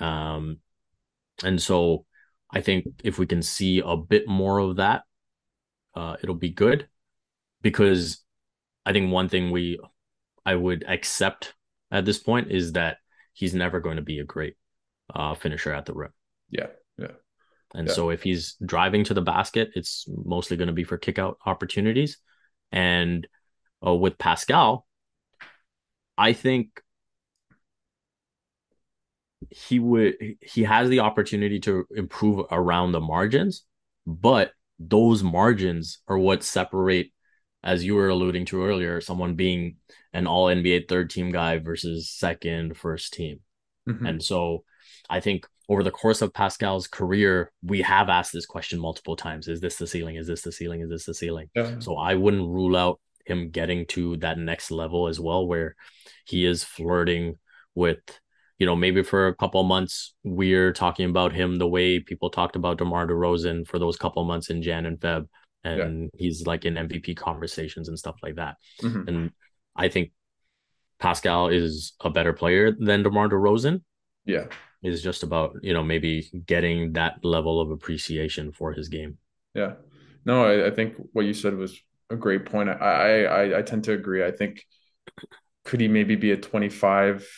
[0.00, 0.58] Um,
[1.44, 2.06] and so
[2.50, 5.02] I think if we can see a bit more of that,
[5.94, 6.88] uh, it'll be good
[7.60, 8.22] because
[8.84, 9.78] I think one thing we
[10.44, 11.54] I would accept
[11.90, 12.98] at this point is that
[13.32, 14.56] he's never going to be a great
[15.14, 16.12] uh, finisher at the rim.
[16.50, 16.68] Yeah,
[16.98, 17.12] yeah.
[17.74, 17.94] And yeah.
[17.94, 21.38] so if he's driving to the basket, it's mostly going to be for kick out
[21.46, 22.18] opportunities.
[22.70, 23.26] And
[23.86, 24.86] uh, with Pascal,
[26.22, 26.80] I think
[29.50, 33.64] he would he has the opportunity to improve around the margins,
[34.06, 37.08] but those margins are what separate,
[37.64, 39.78] as you were alluding to earlier, someone being
[40.12, 43.40] an all NBA third team guy versus second, first team.
[43.88, 44.06] Mm-hmm.
[44.06, 44.62] And so
[45.10, 49.48] I think over the course of Pascal's career, we have asked this question multiple times.
[49.48, 50.14] Is this the ceiling?
[50.14, 50.82] Is this the ceiling?
[50.82, 51.50] Is this the ceiling?
[51.56, 51.80] Yeah.
[51.80, 55.76] So I wouldn't rule out him getting to that next level as well, where
[56.26, 57.38] he is flirting
[57.74, 57.98] with,
[58.58, 62.56] you know, maybe for a couple months we're talking about him the way people talked
[62.56, 65.26] about DeMar DeRozan for those couple months in Jan and Feb,
[65.64, 66.18] and yeah.
[66.18, 68.56] he's like in MVP conversations and stuff like that.
[68.82, 69.08] Mm-hmm.
[69.08, 69.30] And
[69.76, 70.12] I think
[70.98, 73.82] Pascal is a better player than DeMar DeRozan.
[74.24, 74.46] Yeah.
[74.82, 79.18] Is just about, you know, maybe getting that level of appreciation for his game.
[79.54, 79.74] Yeah.
[80.24, 81.80] No, I, I think what you said was
[82.12, 82.68] a great point.
[82.68, 84.24] I, I I tend to agree.
[84.24, 84.64] I think
[85.64, 87.28] could he maybe be a 25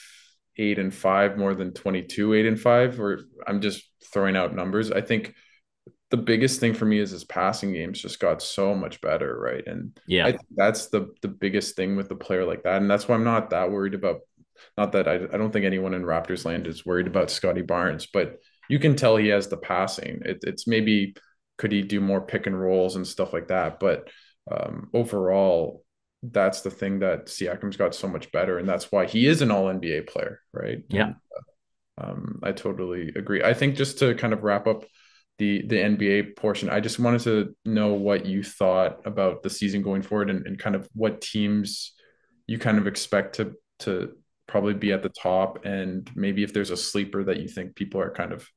[0.57, 4.91] 8 and 5 more than 22 8 and 5 or I'm just throwing out numbers.
[4.91, 5.35] I think
[6.11, 9.66] the biggest thing for me is his passing games just got so much better, right?
[9.66, 13.16] And yeah, that's the the biggest thing with the player like that, and that's why
[13.16, 14.20] I'm not that worried about.
[14.79, 18.07] Not that I, I don't think anyone in Raptors land is worried about Scottie Barnes,
[18.07, 20.22] but you can tell he has the passing.
[20.25, 21.16] It, it's maybe
[21.59, 24.09] could he do more pick and rolls and stuff like that, but
[24.51, 25.84] um, overall,
[26.22, 29.51] that's the thing that Siakam's got so much better, and that's why he is an
[29.51, 30.78] All NBA player, right?
[30.88, 33.42] Yeah, and, uh, um, I totally agree.
[33.42, 34.84] I think just to kind of wrap up
[35.38, 39.82] the the NBA portion, I just wanted to know what you thought about the season
[39.82, 41.92] going forward, and, and kind of what teams
[42.47, 44.12] you kind of expect to to
[44.47, 48.01] probably be at the top, and maybe if there's a sleeper that you think people
[48.01, 48.49] are kind of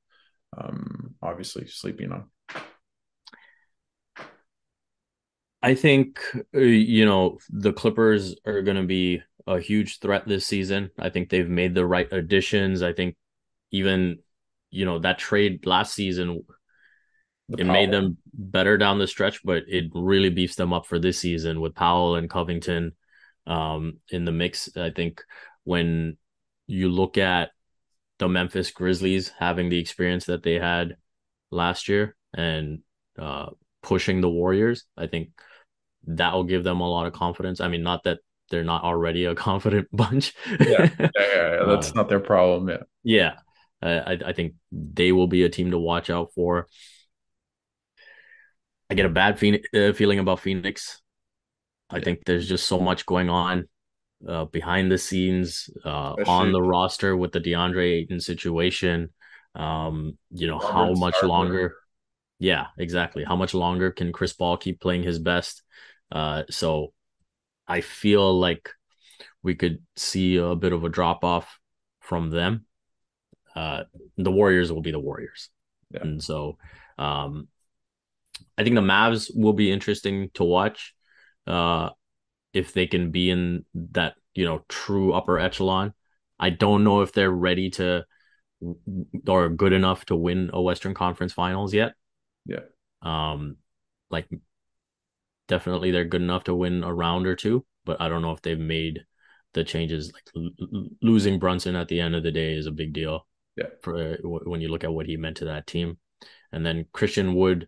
[0.58, 2.30] um, obviously sleeping on.
[5.62, 6.20] I think
[6.56, 10.92] uh, you know the Clippers are going to be a huge threat this season.
[11.00, 12.84] I think they've made the right additions.
[12.84, 13.16] I think
[13.72, 14.20] even
[14.70, 16.44] you know that trade last season
[17.50, 17.74] the it Powell.
[17.74, 21.62] made them better down the stretch, but it really beefs them up for this season
[21.62, 22.92] with Powell and Covington
[23.46, 24.70] um, in the mix.
[24.76, 25.24] I think
[25.64, 26.18] when
[26.68, 27.52] you look at
[28.20, 30.98] the Memphis Grizzlies having the experience that they had
[31.52, 32.80] last year and
[33.18, 33.52] uh,
[33.88, 35.30] pushing the Warriors, I think
[36.08, 37.62] that will give them a lot of confidence.
[37.62, 38.20] I mean, not that
[38.50, 40.34] they're not already a confident bunch.
[40.60, 42.70] yeah, yeah, yeah, that's uh, not their problem.
[42.70, 43.34] Yeah,
[43.82, 44.04] yeah.
[44.08, 46.68] I I think they will be a team to watch out for.
[48.90, 51.02] I get a bad Phoenix, uh, feeling about Phoenix.
[51.90, 52.04] I yeah.
[52.04, 53.68] think there's just so much going on
[54.28, 59.14] uh, behind the scenes, uh, on the roster with the DeAndre Ayton situation.
[59.56, 61.76] Um, you know, Robert how much longer?
[62.40, 63.24] Yeah, exactly.
[63.24, 65.64] How much longer can Chris Paul keep playing his best?
[66.12, 66.94] Uh, so
[67.68, 68.70] I feel like
[69.42, 71.60] we could see a bit of a drop off
[72.02, 72.66] from them.
[73.56, 73.84] Uh,
[74.18, 75.50] the Warriors will be the Warriors.
[75.92, 76.02] Yeah.
[76.02, 76.58] And so
[76.98, 77.48] um,
[78.58, 80.94] I think the Mavs will be interesting to watch
[81.48, 81.90] uh,
[82.54, 85.94] if they can be in that, you know, true upper echelon.
[86.40, 88.06] I don't know if they're ready to
[89.28, 91.94] or good enough to win a Western Conference Finals yet.
[92.48, 92.62] Yeah.
[93.02, 93.58] Um,
[94.10, 94.28] like
[95.48, 98.42] definitely they're good enough to win a round or two, but I don't know if
[98.42, 99.06] they've made
[99.54, 100.12] the changes.
[100.14, 103.28] Like l- losing Brunson at the end of the day is a big deal.
[103.56, 103.68] Yeah.
[103.82, 105.98] For uh, when you look at what he meant to that team,
[106.52, 107.68] and then Christian Wood,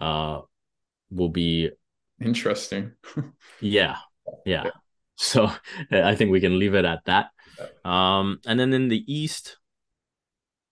[0.00, 0.40] uh,
[1.10, 1.70] will be
[2.20, 2.92] interesting.
[3.60, 3.96] yeah,
[4.44, 4.70] yeah, yeah.
[5.16, 5.50] So
[5.90, 7.30] I think we can leave it at that.
[7.84, 9.58] Um, and then in the East,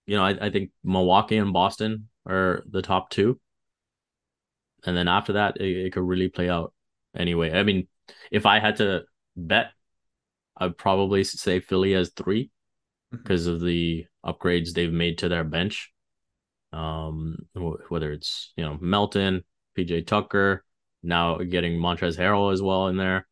[0.06, 3.40] you know, I, I think Milwaukee and Boston are the top two
[4.84, 6.72] and then after that, it, it could really play out
[7.16, 7.52] anyway.
[7.52, 7.88] I mean,
[8.30, 9.02] if I had to
[9.36, 9.70] bet,
[10.56, 12.50] I'd probably say Philly as three
[13.10, 13.54] because mm-hmm.
[13.54, 15.92] of the upgrades they've made to their bench.
[16.72, 17.46] Um,
[17.88, 19.42] whether it's you know Melton,
[19.76, 20.64] PJ Tucker,
[21.02, 23.26] now getting Montrezl Harrell as well in there.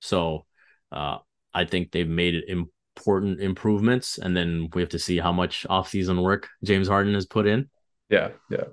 [0.00, 0.44] So,
[0.92, 1.18] uh,
[1.54, 6.22] I think they've made important improvements, and then we have to see how much offseason
[6.22, 7.70] work James Harden has put in.
[8.08, 8.64] Yeah, yeah,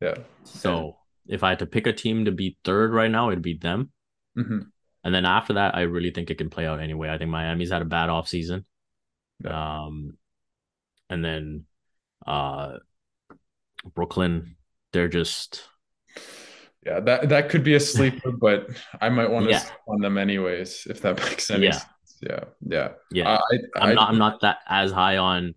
[0.00, 0.14] yeah.
[0.44, 3.58] So if I had to pick a team to be third right now, it'd be
[3.58, 3.90] them.
[4.36, 4.60] Mm-hmm.
[5.04, 7.10] And then after that, I really think it can play out anyway.
[7.10, 8.64] I think Miami's had a bad off season.
[9.44, 9.84] Yeah.
[9.84, 10.16] Um,
[11.10, 11.64] and then
[12.26, 12.78] uh,
[13.94, 14.56] Brooklyn,
[14.92, 15.62] they're just
[16.86, 18.68] yeah that that could be a sleeper, but
[19.00, 19.64] I might want to yeah.
[19.88, 21.72] on them anyways if that makes any yeah.
[21.72, 21.90] sense.
[22.20, 23.38] Yeah, yeah, yeah.
[23.76, 25.54] I, am not I'm not that as high on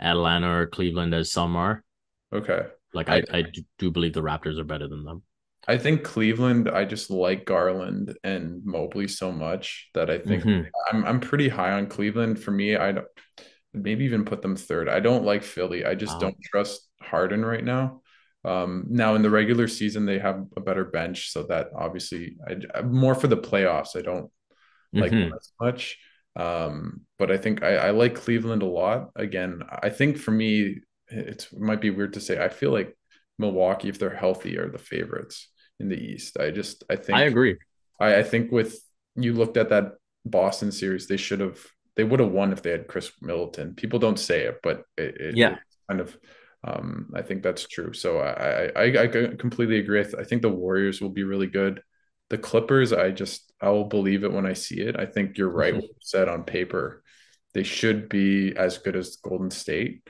[0.00, 1.84] Atlanta or Cleveland as some are.
[2.32, 2.62] Okay.
[2.92, 3.44] Like I, I, I
[3.78, 5.22] do believe the Raptors are better than them.
[5.68, 10.68] I think Cleveland, I just like Garland and Mobley so much that I think mm-hmm.
[10.90, 12.42] I'm I'm pretty high on Cleveland.
[12.42, 13.06] For me, I don't
[13.74, 14.88] maybe even put them third.
[14.88, 15.84] I don't like Philly.
[15.84, 16.20] I just wow.
[16.20, 18.00] don't trust Harden right now.
[18.42, 22.36] Um, now in the regular season, they have a better bench, so that obviously
[22.74, 23.96] I more for the playoffs.
[23.96, 24.30] I don't
[24.92, 25.34] like mm-hmm.
[25.34, 25.98] as much.
[26.36, 29.10] Um, but I think I, I like Cleveland a lot.
[29.14, 30.80] Again, I think for me,
[31.10, 32.42] it might be weird to say.
[32.42, 32.96] I feel like
[33.38, 36.38] Milwaukee, if they're healthy, are the favorites in the East.
[36.38, 37.56] I just I think I agree.
[38.00, 38.78] I, I think with
[39.16, 41.58] you looked at that Boston series, they should have
[41.96, 43.74] they would have won if they had Khris Middleton.
[43.74, 45.56] People don't say it, but it, it yeah,
[45.88, 46.16] kind of.
[46.62, 47.94] Um, I think that's true.
[47.94, 50.00] So I, I I completely agree.
[50.00, 51.82] I, th- I think the Warriors will be really good.
[52.28, 54.98] The Clippers, I just I will believe it when I see it.
[54.98, 55.72] I think you're right.
[55.72, 55.80] Mm-hmm.
[55.80, 57.02] What you said on paper,
[57.54, 60.06] they should be as good as Golden State,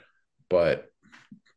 [0.49, 0.90] but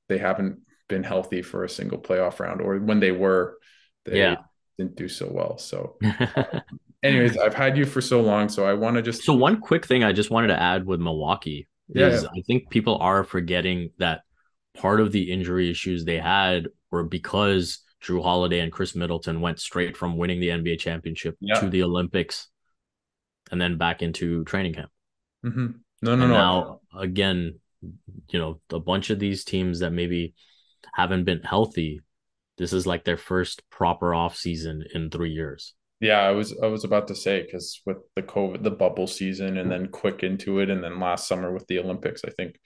[0.09, 3.57] they haven't been healthy for a single playoff round, or when they were,
[4.05, 4.35] they yeah.
[4.77, 5.57] didn't do so well.
[5.57, 5.97] So,
[7.03, 9.23] anyways, I've had you for so long, so I want to just.
[9.23, 12.29] So one quick thing I just wanted to add with Milwaukee is yeah.
[12.29, 14.21] I think people are forgetting that
[14.75, 19.59] part of the injury issues they had were because Jrue Holiday and Khris Middleton went
[19.59, 21.59] straight from winning the NBA championship yeah.
[21.59, 22.49] to the Olympics
[23.51, 24.91] and then back into training camp.
[25.45, 25.67] Mm-hmm.
[26.01, 26.37] No, no, and no.
[26.37, 27.59] Now, again,
[28.29, 30.33] you know, a bunch of these teams that maybe
[30.93, 32.01] haven't been healthy,
[32.57, 35.73] this is like their first proper off season in three years.
[35.99, 39.57] Yeah, I was I was about to say because with the COVID, the bubble season,
[39.57, 42.59] and then quick into it, and then last summer with the Olympics, I think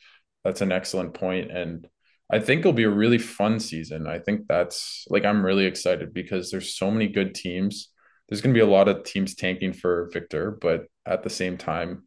[0.43, 1.87] that's an excellent point, and
[2.31, 4.07] I think it'll be a really fun season.
[4.07, 7.89] I think that's like I'm really excited because there's so many good teams.
[8.27, 11.57] There's going to be a lot of teams tanking for Victor, but at the same
[11.57, 12.06] time,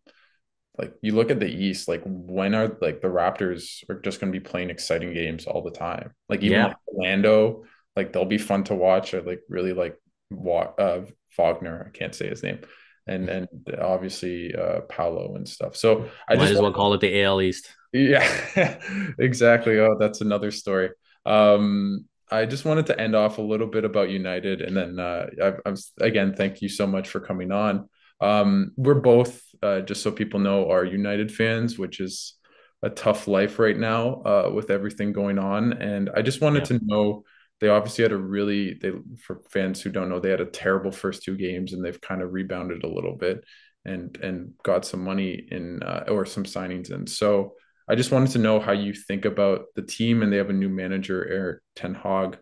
[0.81, 4.33] like you look at the East, like when are like the Raptors are just going
[4.33, 6.15] to be playing exciting games all the time.
[6.29, 6.67] Like even yeah.
[6.69, 9.13] like Orlando, like they'll be fun to watch.
[9.13, 9.99] Or like really like
[10.33, 11.01] uh,
[11.37, 12.61] Wagner, I can't say his name,
[13.07, 13.49] and and
[13.79, 15.77] obviously uh, Paolo and stuff.
[15.77, 17.69] So I might just as well call it the AL East.
[17.93, 18.81] Yeah,
[19.19, 19.79] exactly.
[19.79, 20.91] Oh, that's another story.
[21.27, 25.27] Um, I just wanted to end off a little bit about United, and then uh,
[25.43, 27.89] I, I was again, thank you so much for coming on.
[28.21, 32.35] Um, we're both, uh, just so people know, are United fans, which is
[32.83, 35.75] a tough life right now uh, with everything going on.
[35.75, 36.79] And I just wanted yeah.
[36.79, 37.25] to know
[37.61, 38.93] they obviously had a really they
[39.23, 42.23] for fans who don't know they had a terrible first two games and they've kind
[42.23, 43.45] of rebounded a little bit
[43.85, 47.07] and and got some money in uh, or some signings in.
[47.07, 47.55] So
[47.89, 50.55] I just wanted to know how you think about the team and they have a
[50.55, 52.39] new manager Erik Ten Hag,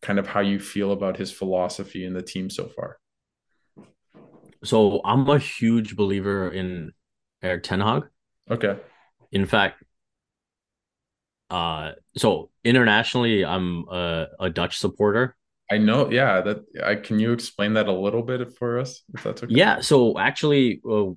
[0.00, 2.98] kind of how you feel about his philosophy and the team so far.
[4.64, 6.92] So I'm a huge believer in
[7.42, 8.04] Erik Ten Hag.
[8.50, 8.76] Okay.
[9.30, 9.82] In fact,
[11.50, 15.36] uh, so internationally, I'm a, a Dutch supporter.
[15.70, 16.40] I know, yeah.
[16.40, 19.54] That I can you explain that a little bit for us, if that's okay.
[19.54, 19.80] Yeah.
[19.80, 21.10] So actually, uh,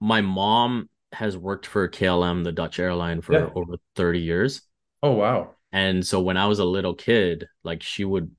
[0.00, 3.48] my mom has worked for KLM, the Dutch airline, for yeah.
[3.54, 4.62] over thirty years.
[5.02, 5.54] Oh wow!
[5.72, 8.30] And so when I was a little kid, like she would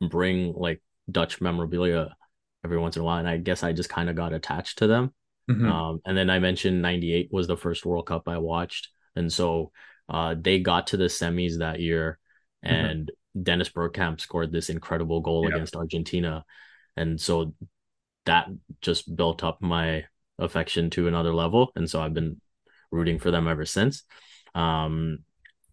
[0.00, 2.14] bring like Dutch memorabilia
[2.64, 4.86] every once in a while, and I guess I just kind of got attached to
[4.86, 5.12] them.
[5.50, 5.70] Mm-hmm.
[5.70, 9.72] Um, and then I mentioned '98 was the first World Cup I watched, and so
[10.08, 12.18] uh, they got to the semis that year,
[12.64, 12.74] mm-hmm.
[12.74, 13.42] and mm-hmm.
[13.42, 15.54] Dennis Bergkamp scored this incredible goal yeah.
[15.54, 16.44] against Argentina,
[16.96, 17.54] and so
[18.26, 18.48] that
[18.82, 20.04] just built up my
[20.38, 22.40] affection to another level, and so I've been
[22.90, 24.02] rooting for them ever since.
[24.54, 25.20] Um,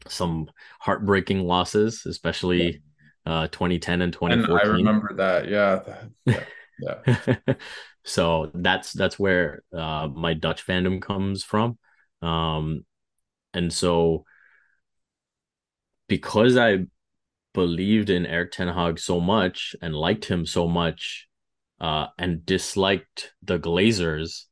[0.07, 0.49] some
[0.80, 2.82] heartbreaking losses, especially
[3.26, 4.60] uh, 2010 and 2014.
[4.60, 5.49] And I remember that.
[5.49, 6.36] Yeah.
[6.80, 7.35] Yeah.
[8.06, 11.80] So that's that's where uh, my Dutch fandom comes from.
[12.22, 12.85] Um,
[13.53, 14.26] and so
[16.07, 16.85] because I
[17.53, 21.27] believed in Erik Ten Hag so much and liked him so much,
[21.81, 24.43] uh, and disliked the Glazers,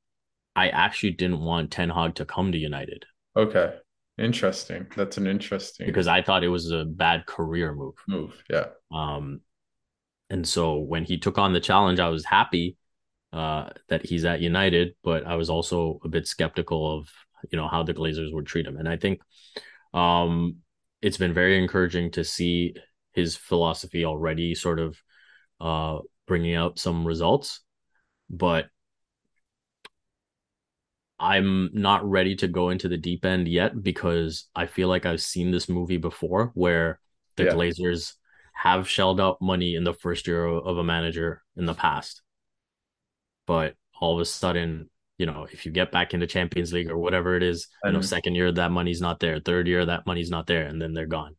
[0.55, 3.05] I actually didn't want Ten Hag to come to United.
[3.37, 3.75] Okay.
[4.17, 4.87] Interesting.
[4.95, 7.95] That's an interesting because I thought it was a bad career move.
[8.07, 8.65] Move, yeah.
[8.91, 9.41] Um,
[10.29, 12.77] and so when he took on the challenge, I was happy
[13.31, 17.09] uh, that he's at United, but I was also a bit skeptical of
[17.51, 18.77] you know how the Glazers would treat him.
[18.77, 19.21] And I think
[19.93, 20.57] um,
[21.01, 22.75] it's been very encouraging to see
[23.13, 24.97] his philosophy already sort of
[25.59, 27.61] uh, bringing out some results.
[28.29, 28.67] But
[31.19, 35.21] I'm not ready to go into the deep end yet because I feel like I've
[35.21, 36.99] seen this movie before where
[37.35, 37.53] the yeah.
[37.53, 38.13] Glazers
[38.53, 42.21] have shelled out money in the first year of a manager in the past.
[43.45, 46.97] But all of a sudden, you know, if you get back into Champions League or
[46.97, 50.29] whatever it is, you know, second year that money's not there, third year that money's
[50.29, 51.35] not there, and then they're gone,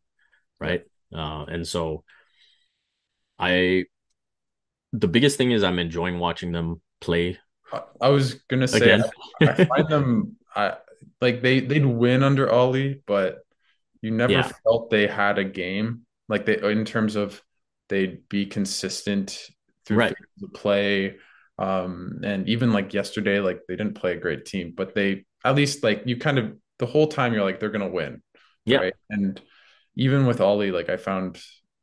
[0.60, 0.82] right?
[1.14, 2.04] Uh, and so,
[3.38, 3.84] I,
[4.92, 7.38] the biggest thing is I'm enjoying watching them play.
[8.00, 9.02] I was gonna say I,
[9.40, 10.76] I, find them, I
[11.20, 13.38] like they they'd win under Ole, but
[14.00, 14.52] you never yeah.
[14.62, 17.40] felt they had a game like they in terms of
[17.88, 19.48] they'd be consistent
[19.84, 20.14] through right.
[20.38, 21.16] the play.
[21.58, 25.54] Um, and even like yesterday, like they didn't play a great team, but they at
[25.54, 28.22] least like you kind of the whole time you're like they're gonna win.
[28.64, 28.78] Yeah.
[28.78, 28.94] Right?
[29.10, 29.40] And
[29.96, 31.40] even with Ole, like I found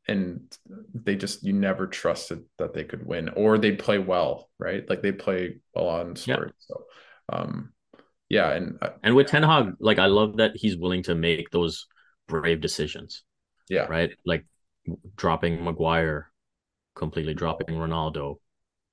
[0.08, 0.52] and
[0.92, 4.88] they just you never trusted that they could win or they'd play well, right?
[4.88, 6.54] Like they play well on sport.
[6.68, 6.76] Yeah.
[6.76, 6.84] So
[7.32, 7.72] um
[8.32, 11.50] yeah, and uh, and with Ten Hag, like I love that he's willing to make
[11.50, 11.86] those
[12.28, 13.24] brave decisions.
[13.68, 13.84] Yeah.
[13.84, 14.10] Right.
[14.24, 14.44] Like
[15.16, 16.30] dropping Maguire,
[16.94, 18.36] completely dropping Ronaldo.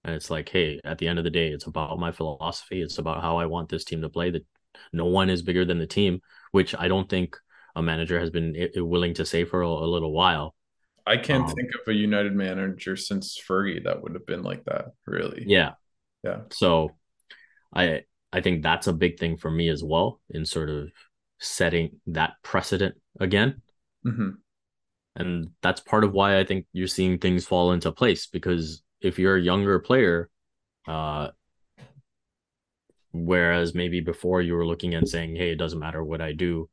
[0.03, 2.81] And it's like, hey, at the end of the day, it's about my philosophy.
[2.81, 4.31] It's about how I want this team to play.
[4.31, 4.45] That
[4.93, 6.21] no one is bigger than the team,
[6.51, 7.35] which I don't think
[7.75, 10.55] a manager has been willing to say for a, a little while.
[11.05, 14.63] I can't um, think of a United manager since Fergie that would have been like
[14.65, 15.43] that, really.
[15.45, 15.71] Yeah.
[16.23, 16.41] Yeah.
[16.51, 16.91] So
[17.73, 20.91] I I think that's a big thing for me as well in sort of
[21.39, 23.61] setting that precedent again.
[24.05, 24.29] Mm-hmm.
[25.15, 29.19] And that's part of why I think you're seeing things fall into place because if
[29.19, 30.29] you're a younger player,
[30.87, 31.29] uh,
[33.11, 36.69] whereas maybe before you were looking and saying, "Hey, it doesn't matter what I do,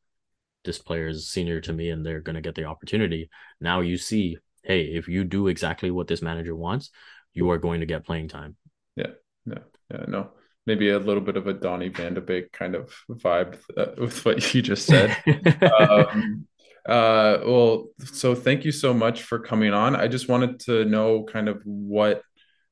[0.65, 3.31] this player is senior to me and they're going to get the opportunity."
[3.61, 6.91] Now you see, hey, if you do exactly what this manager wants,
[7.33, 8.57] you are going to get playing time.
[8.97, 9.13] Yeah,
[9.47, 9.59] yeah,
[9.91, 10.05] yeah.
[10.09, 10.31] No,
[10.67, 14.25] maybe a little bit of a Donny Van de Beek kind of vibe uh, with
[14.25, 15.17] what you just said.
[15.81, 16.47] um,
[16.89, 19.97] uh, well, so thank you so much for coming on.
[19.97, 22.23] I just wanted to know kind of what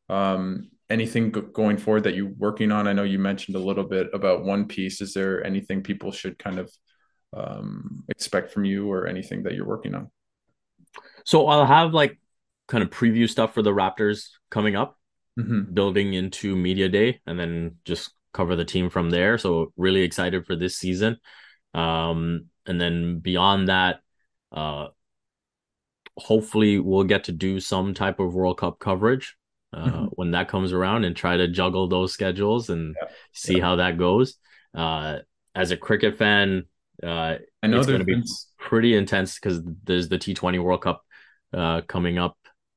[0.08, 2.86] um, anything going forward that you're working on.
[2.86, 5.00] I know you mentioned a little bit about One Piece.
[5.00, 6.72] Is there anything people should kind of
[7.32, 10.10] um, expect from you, or anything that you're working on?
[11.24, 12.18] So I'll have like
[12.68, 14.96] kind of preview stuff for the Raptors coming up,
[15.38, 15.72] mm-hmm.
[15.72, 19.38] building into media day, and then just cover the team from there.
[19.38, 21.18] So really excited for this season.
[21.72, 24.00] Um, and then beyond that,
[24.54, 24.88] uh,
[26.16, 29.36] hopefully we'll get to do some type of World Cup coverage
[29.72, 30.04] uh, mm-hmm.
[30.12, 33.08] when that comes around and try to juggle those schedules and yeah.
[33.32, 33.64] see yeah.
[33.64, 34.36] how that goes.
[34.74, 35.18] Uh,
[35.54, 36.64] as a cricket fan,
[37.02, 38.22] uh, I know it's going to be
[38.58, 41.02] pretty intense because there's the T20 World Cup
[41.52, 42.36] uh, coming up,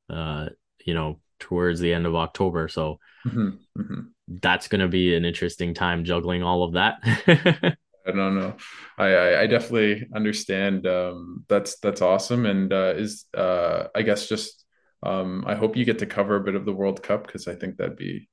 [0.10, 0.48] uh,
[0.84, 2.68] you know, towards the end of October.
[2.68, 3.50] So mm-hmm.
[3.80, 4.02] Mm-hmm.
[4.42, 7.78] that's going to be an interesting time juggling all of that.
[8.08, 8.56] I don't know.
[8.98, 10.88] I, I, I definitely understand.
[10.88, 14.66] Um, that's that's awesome, and uh, is uh, I guess just
[15.04, 17.56] um, I hope you get to cover a bit of the World Cup because I
[17.56, 18.30] think that'd be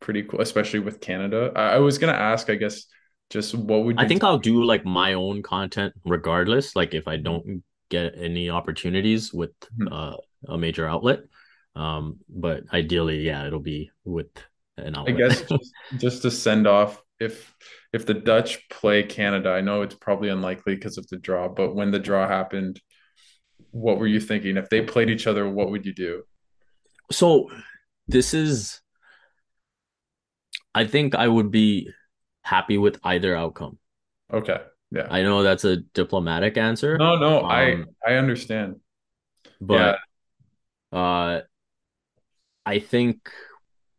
[0.00, 1.52] pretty cool, especially with Canada.
[1.54, 2.84] I, I was gonna ask, I guess,
[3.30, 6.76] just what would I think I'll do like my own content regardless.
[6.76, 9.92] Like if I don't get any opportunities with mm-hmm.
[9.92, 10.16] uh,
[10.48, 11.20] a major outlet,
[11.76, 14.30] um, but ideally, yeah, it'll be with
[14.76, 15.14] an outlet.
[15.14, 17.54] I guess just, just to send off if
[17.92, 21.74] if the Dutch play Canada, I know it's probably unlikely because of the draw, but
[21.74, 22.80] when the draw happened,
[23.70, 24.56] what were you thinking?
[24.56, 26.22] If they played each other, what would you do?
[27.10, 27.50] So
[28.08, 28.80] this is
[30.74, 31.90] I think I would be
[32.42, 33.78] happy with either outcome.
[34.32, 34.60] Okay.
[34.90, 35.06] Yeah.
[35.10, 36.96] I know that's a diplomatic answer.
[36.98, 38.76] No, no, um, I I understand.
[39.60, 39.98] But
[40.92, 40.98] yeah.
[40.98, 41.40] uh
[42.64, 43.30] I think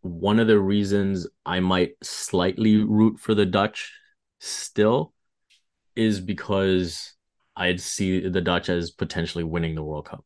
[0.03, 3.91] one of the reasons I might slightly root for the Dutch
[4.39, 5.13] still
[5.95, 7.13] is because
[7.55, 10.25] I'd see the Dutch as potentially winning the World Cup.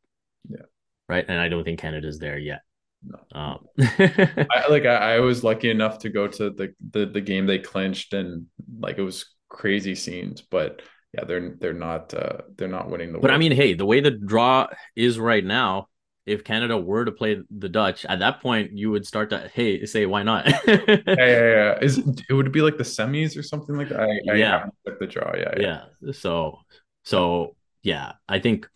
[0.50, 0.66] Yeah.
[1.08, 1.26] Right.
[1.28, 2.62] And I don't think Canada's there yet.
[3.04, 3.20] No.
[3.32, 3.68] Um.
[3.80, 7.60] I, like I, I, was lucky enough to go to the, the the game they
[7.60, 8.48] clinched and
[8.80, 10.82] like it was crazy scenes, but
[11.14, 14.00] yeah, they're they're not uh they're not winning the But I mean, hey, the way
[14.00, 15.88] the draw is right now,
[16.28, 19.86] if Canada were to play the Dutch, at that point you would start to hey
[19.86, 20.46] say why not?
[20.68, 21.80] yeah, yeah, yeah.
[21.82, 24.02] Is it would be like the semis or something like that?
[24.02, 25.36] I, yeah, I the draw.
[25.36, 26.12] Yeah, yeah, yeah.
[26.12, 26.60] So
[27.04, 28.68] so yeah, I think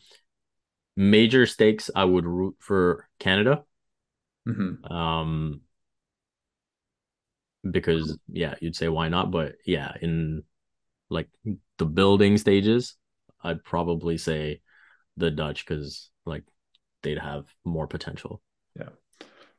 [0.95, 3.63] major stakes I would root for Canada.
[4.47, 4.91] Mm-hmm.
[4.91, 5.61] Um,
[7.69, 9.29] because yeah, you'd say why not?
[9.29, 10.43] But yeah, in
[11.09, 11.27] like
[11.77, 12.95] the building stages,
[13.43, 14.61] I'd probably say
[15.17, 16.43] the Dutch because like
[17.03, 18.41] they'd have more potential.
[18.77, 18.89] Yeah.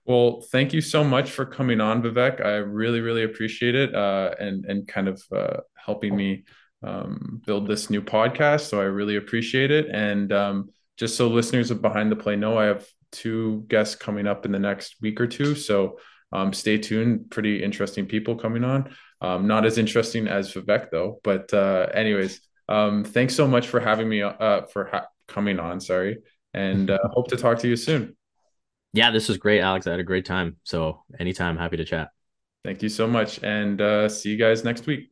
[0.05, 2.45] Well, thank you so much for coming on, Vivek.
[2.45, 6.45] I really, really appreciate it, uh, and and kind of uh, helping me
[6.83, 8.63] um, build this new podcast.
[8.63, 9.89] So I really appreciate it.
[9.93, 14.27] And um, just so listeners of Behind the Play know, I have two guests coming
[14.27, 15.55] up in the next week or two.
[15.55, 15.99] So
[16.33, 17.31] um, stay tuned.
[17.31, 18.95] Pretty interesting people coming on.
[19.21, 21.21] Um, not as interesting as Vivek though.
[21.23, 25.81] But uh, anyways, um, thanks so much for having me uh, for ha- coming on.
[25.81, 26.19] Sorry
[26.55, 28.17] and uh, hope to talk to you soon.
[28.93, 29.87] Yeah, this was great, Alex.
[29.87, 30.57] I had a great time.
[30.65, 32.11] So anytime, happy to chat.
[32.65, 35.12] Thank you so much, and uh, see you guys next week.